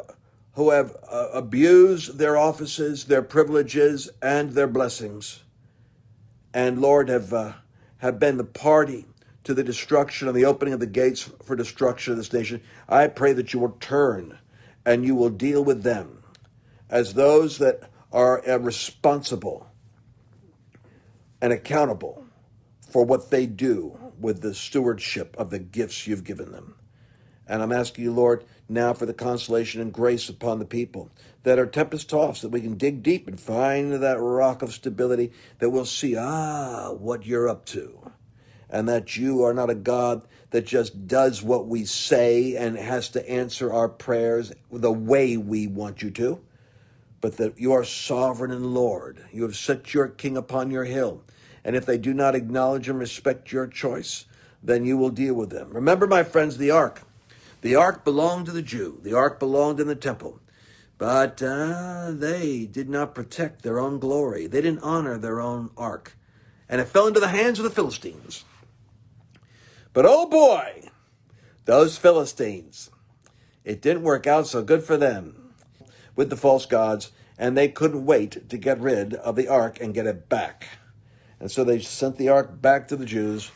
who 0.53 0.71
have 0.71 0.97
uh, 1.11 1.31
abused 1.33 2.17
their 2.19 2.37
offices, 2.37 3.07
their 3.07 3.23
privileges, 3.23 4.09
and 4.23 4.53
their 4.53 4.69
blessings, 4.69 5.43
and 6.53 6.81
Lord 6.81 7.09
have 7.09 7.33
uh, 7.33 7.53
have 7.99 8.21
been 8.21 8.37
the 8.37 8.45
party 8.45 9.07
to 9.45 9.55
the 9.55 9.65
destruction 9.65 10.29
and 10.29 10.37
the 10.37 10.45
opening 10.45 10.75
of 10.75 10.81
the 10.81 10.87
gates 10.87 11.31
for 11.43 11.57
destruction 11.57 12.13
of 12.13 12.19
this 12.19 12.33
nation. 12.33 12.61
I 12.89 13.09
pray 13.09 13.33
that 13.33 13.53
you 13.53 13.61
will 13.61 13.77
turn 13.81 14.39
and 14.87 15.05
you 15.05 15.15
will 15.15 15.31
deal 15.31 15.65
with 15.65 15.83
them 15.83 16.24
as 16.95 17.15
those 17.15 17.59
that 17.59 17.91
are 18.13 18.49
uh, 18.49 18.57
responsible 18.57 19.67
and 21.43 21.53
accountable 21.53 22.25
for 22.89 23.05
what 23.05 23.33
they 23.33 23.47
do 23.47 23.99
with 24.21 24.43
the 24.43 24.55
stewardship 24.55 25.35
of 25.37 25.51
the 25.51 25.59
gifts 25.59 26.07
you've 26.07 26.23
given 26.23 26.53
them. 26.53 26.77
And 27.49 27.61
I'm 27.61 27.73
asking 27.73 28.05
you, 28.05 28.13
Lord, 28.13 28.45
now 28.69 28.95
for 28.95 29.07
the 29.07 29.13
consolation 29.13 29.81
and 29.81 29.93
grace 29.93 30.29
upon 30.29 30.61
the 30.61 30.65
people 30.65 31.11
that 31.43 31.59
are 31.59 31.67
tempest 31.67 32.11
tossed, 32.11 32.43
that 32.43 32.51
we 32.51 32.61
can 32.61 32.77
dig 32.77 33.03
deep 33.03 33.27
and 33.27 33.41
find 33.41 33.93
that 33.95 34.21
rock 34.21 34.63
of 34.63 34.73
stability, 34.73 35.33
that 35.59 35.71
we'll 35.71 35.85
see, 35.85 36.17
ah, 36.17 36.93
what 36.93 37.27
you're 37.27 37.49
up 37.49 37.67
to. 37.67 38.13
And 38.71 38.89
that 38.89 39.17
you 39.17 39.43
are 39.43 39.53
not 39.53 39.69
a 39.69 39.75
God 39.75 40.29
that 40.51 40.65
just 40.65 41.09
does 41.09 41.43
what 41.43 41.67
we 41.67 41.87
say 41.87 42.55
and 42.55 42.77
has 42.77 43.09
to 43.11 43.29
answer 43.29 43.73
our 43.73 43.89
prayers 43.89 44.53
the 44.71 44.93
way 44.93 45.37
we 45.37 45.67
want 45.67 46.01
you 46.01 46.13
to, 46.13 46.41
but 47.25 47.39
that 47.39 47.59
you 47.59 47.73
are 47.73 47.85
sovereign 47.85 48.51
and 48.51 48.75
Lord. 48.75 49.25
You 49.33 49.45
have 49.45 49.57
set 49.57 49.95
your 49.95 50.09
king 50.09 50.37
upon 50.37 50.71
your 50.71 50.85
hill. 50.85 51.23
And 51.65 51.75
if 51.75 51.87
they 51.87 51.97
do 51.97 52.13
not 52.13 52.35
acknowledge 52.35 52.87
and 52.87 52.99
respect 52.99 53.51
your 53.51 53.67
choice, 53.67 54.27
then 54.63 54.85
you 54.85 54.99
will 54.99 55.09
deal 55.09 55.33
with 55.33 55.49
them. 55.49 55.71
Remember, 55.71 56.07
my 56.07 56.23
friends, 56.23 56.59
the 56.59 56.71
ark. 56.71 57.01
The 57.63 57.77
ark 57.77 58.05
belonged 58.05 58.45
to 58.45 58.53
the 58.53 58.61
Jew, 58.61 59.01
the 59.03 59.15
ark 59.15 59.41
belonged 59.41 59.81
in 59.81 59.87
the 59.87 59.95
temple. 59.95 60.39
But 60.99 61.43
uh, 61.43 62.11
they 62.11 62.67
did 62.67 62.91
not 62.91 63.15
protect 63.15 63.63
their 63.63 63.81
own 63.81 64.01
glory. 64.01 64.47
They 64.47 64.61
didn't 64.61 64.85
honor 64.85 65.17
their 65.17 65.41
own 65.41 65.71
ark. 65.79 66.19
And 66.69 66.79
it 66.79 66.89
fell 66.89 67.07
into 67.07 67.21
the 67.21 67.29
hands 67.29 67.59
of 67.59 67.65
the 67.65 67.71
Philistines. 67.71 68.45
But 69.95 70.05
oh 70.07 70.27
boy, 70.27 70.91
those 71.65 71.97
Philistines, 71.97 72.91
it 73.65 73.81
didn't 73.81 74.03
work 74.03 74.27
out 74.27 74.47
so 74.47 74.63
good 74.63 74.83
for 74.85 74.99
them 74.99 75.44
with 76.17 76.31
the 76.31 76.37
false 76.37 76.67
gods, 76.67 77.13
and 77.39 77.57
they 77.57 77.69
couldn't 77.69 78.07
wait 78.07 78.49
to 78.49 78.57
get 78.57 78.81
rid 78.81 79.15
of 79.15 79.37
the 79.37 79.49
ark 79.49 79.81
and 79.81 79.95
get 79.95 80.07
it 80.07 80.29
back. 80.29 80.67
And 81.41 81.51
so 81.51 81.65
they 81.65 81.81
sent 81.81 82.17
the 82.17 82.29
ark 82.29 82.61
back 82.61 82.89
to 82.89 82.97
the 82.97 83.07
Jews, 83.07 83.51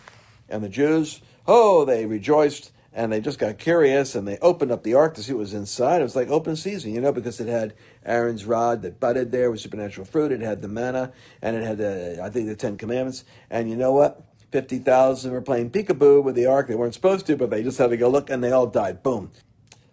and 0.49 0.63
the 0.63 0.69
Jews, 0.69 1.21
oh, 1.47 1.85
they 1.85 2.07
rejoiced 2.07 2.73
and 2.99 3.13
they 3.13 3.21
just 3.21 3.39
got 3.39 3.59
curious 3.59 4.15
and 4.15 4.27
they 4.27 4.39
opened 4.39 4.73
up 4.73 4.83
the 4.83 4.95
ark 4.95 5.15
to 5.15 5.23
see 5.23 5.33
what 5.33 5.41
was 5.41 5.55
inside. 5.55 6.01
It 6.01 6.05
was 6.05 6.17
like 6.17 6.29
open 6.29 6.57
season, 6.57 6.93
you 6.93 7.01
know, 7.01 7.13
because 7.13 7.39
it 7.39 7.47
had 7.47 7.75
Aaron's 8.05 8.45
rod 8.45 8.83
that 8.83 8.99
budded 8.99 9.31
there 9.31 9.51
with 9.51 9.61
supernatural 9.61 10.05
fruit. 10.05 10.33
It 10.33 10.41
had 10.41 10.63
the 10.63 10.69
manna 10.69 11.13
and 11.41 11.55
it 11.55 11.63
had 11.63 11.79
the, 11.79 12.21
I 12.23 12.29
think, 12.31 12.49
the 12.49 12.57
Ten 12.57 12.77
Commandments. 12.77 13.25
And 13.51 13.71
you 13.71 13.77
know 13.77 13.93
what? 13.93 14.25
50,000 14.51 15.31
were 15.31 15.43
playing 15.43 15.71
peekaboo 15.71 16.25
with 16.25 16.35
the 16.35 16.47
ark. 16.47 16.67
They 16.67 16.75
weren't 16.75 16.95
supposed 16.95 17.27
to, 17.27 17.37
but 17.37 17.51
they 17.51 17.63
just 17.63 17.79
had 17.79 17.91
to 17.91 17.97
go 17.97 18.09
look 18.09 18.31
and 18.31 18.43
they 18.43 18.51
all 18.51 18.67
died. 18.67 19.03
Boom. 19.03 19.31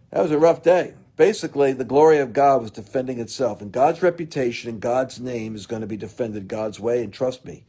That 0.09 0.23
was 0.23 0.31
a 0.31 0.39
rough 0.39 0.63
day. 0.63 0.95
Basically, 1.17 1.71
the 1.71 1.85
glory 1.85 2.17
of 2.17 2.33
God 2.33 2.61
was 2.61 2.71
defending 2.71 3.19
itself, 3.19 3.61
and 3.61 3.71
God's 3.71 4.01
reputation 4.01 4.69
and 4.69 4.81
God's 4.81 5.19
name 5.19 5.55
is 5.55 5.65
going 5.65 5.81
to 5.81 5.87
be 5.87 5.97
defended 5.97 6.47
God's 6.47 6.79
way. 6.79 7.03
And 7.03 7.13
trust 7.13 7.45
me, 7.45 7.63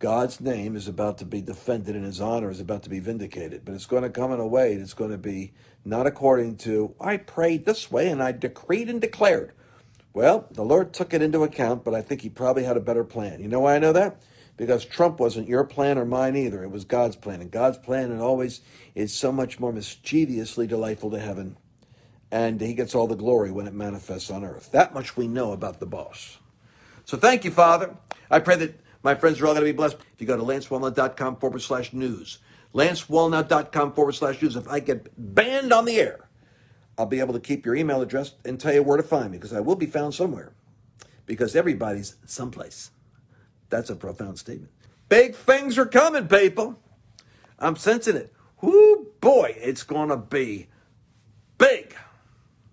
God's 0.00 0.40
name 0.40 0.76
is 0.76 0.86
about 0.86 1.18
to 1.18 1.24
be 1.24 1.40
defended 1.40 1.96
and 1.96 2.04
his 2.04 2.20
honor 2.20 2.50
is 2.50 2.60
about 2.60 2.84
to 2.84 2.90
be 2.90 3.00
vindicated. 3.00 3.64
But 3.64 3.74
it's 3.74 3.86
going 3.86 4.04
to 4.04 4.10
come 4.10 4.32
in 4.32 4.38
a 4.38 4.46
way 4.46 4.76
that's 4.76 4.94
going 4.94 5.10
to 5.10 5.18
be 5.18 5.52
not 5.84 6.06
according 6.06 6.56
to, 6.58 6.94
I 7.00 7.16
prayed 7.16 7.64
this 7.64 7.90
way 7.90 8.08
and 8.08 8.22
I 8.22 8.30
decreed 8.30 8.88
and 8.88 9.00
declared. 9.00 9.52
Well, 10.12 10.46
the 10.52 10.64
Lord 10.64 10.92
took 10.92 11.12
it 11.14 11.22
into 11.22 11.42
account, 11.42 11.84
but 11.84 11.94
I 11.94 12.02
think 12.02 12.22
he 12.22 12.28
probably 12.28 12.62
had 12.62 12.76
a 12.76 12.80
better 12.80 13.04
plan. 13.04 13.40
You 13.40 13.48
know 13.48 13.60
why 13.60 13.74
I 13.74 13.80
know 13.80 13.92
that? 13.92 14.22
Because 14.56 14.84
Trump 14.84 15.18
wasn't 15.18 15.48
your 15.48 15.64
plan 15.64 15.98
or 15.98 16.04
mine 16.04 16.36
either. 16.36 16.62
It 16.62 16.70
was 16.70 16.84
God's 16.84 17.16
plan. 17.16 17.40
And 17.40 17.50
God's 17.50 17.78
plan, 17.78 18.10
and 18.10 18.20
always, 18.20 18.60
is 18.94 19.12
so 19.12 19.32
much 19.32 19.58
more 19.58 19.72
mischievously 19.72 20.66
delightful 20.66 21.10
to 21.10 21.18
heaven. 21.18 21.56
And 22.30 22.60
he 22.60 22.74
gets 22.74 22.94
all 22.94 23.06
the 23.06 23.16
glory 23.16 23.50
when 23.50 23.66
it 23.66 23.72
manifests 23.72 24.30
on 24.30 24.44
earth. 24.44 24.70
That 24.72 24.92
much 24.92 25.16
we 25.16 25.26
know 25.26 25.52
about 25.52 25.80
the 25.80 25.86
boss. 25.86 26.38
So 27.04 27.16
thank 27.16 27.44
you, 27.44 27.50
Father. 27.50 27.94
I 28.30 28.38
pray 28.40 28.56
that 28.56 28.78
my 29.02 29.14
friends 29.14 29.40
are 29.40 29.46
all 29.46 29.54
going 29.54 29.64
to 29.64 29.72
be 29.72 29.76
blessed. 29.76 29.96
If 30.12 30.20
you 30.20 30.26
go 30.26 30.36
to 30.36 30.42
lancewallnau.com 30.42 31.36
forward 31.36 31.62
slash 31.62 31.92
news, 31.92 32.38
lancewallnau.com 32.74 33.92
forward 33.92 34.14
slash 34.14 34.42
news, 34.42 34.56
if 34.56 34.68
I 34.68 34.80
get 34.80 35.08
banned 35.16 35.72
on 35.72 35.86
the 35.86 35.98
air, 35.98 36.28
I'll 36.98 37.06
be 37.06 37.20
able 37.20 37.34
to 37.34 37.40
keep 37.40 37.64
your 37.64 37.76
email 37.76 38.02
address 38.02 38.34
and 38.44 38.60
tell 38.60 38.74
you 38.74 38.82
where 38.82 38.96
to 38.96 39.02
find 39.02 39.30
me 39.30 39.38
because 39.38 39.52
I 39.52 39.60
will 39.60 39.76
be 39.76 39.86
found 39.86 40.14
somewhere 40.14 40.52
because 41.24 41.54
everybody's 41.54 42.16
someplace. 42.26 42.90
That's 43.70 43.88
a 43.88 43.96
profound 43.96 44.38
statement. 44.38 44.72
Big 45.08 45.34
things 45.34 45.78
are 45.78 45.86
coming, 45.86 46.26
people. 46.26 46.78
I'm 47.58 47.76
sensing 47.76 48.16
it. 48.16 48.32
Whoo, 48.60 49.12
boy, 49.20 49.54
it's 49.58 49.84
going 49.84 50.08
to 50.08 50.16
be 50.16 50.68
big. 51.56 51.94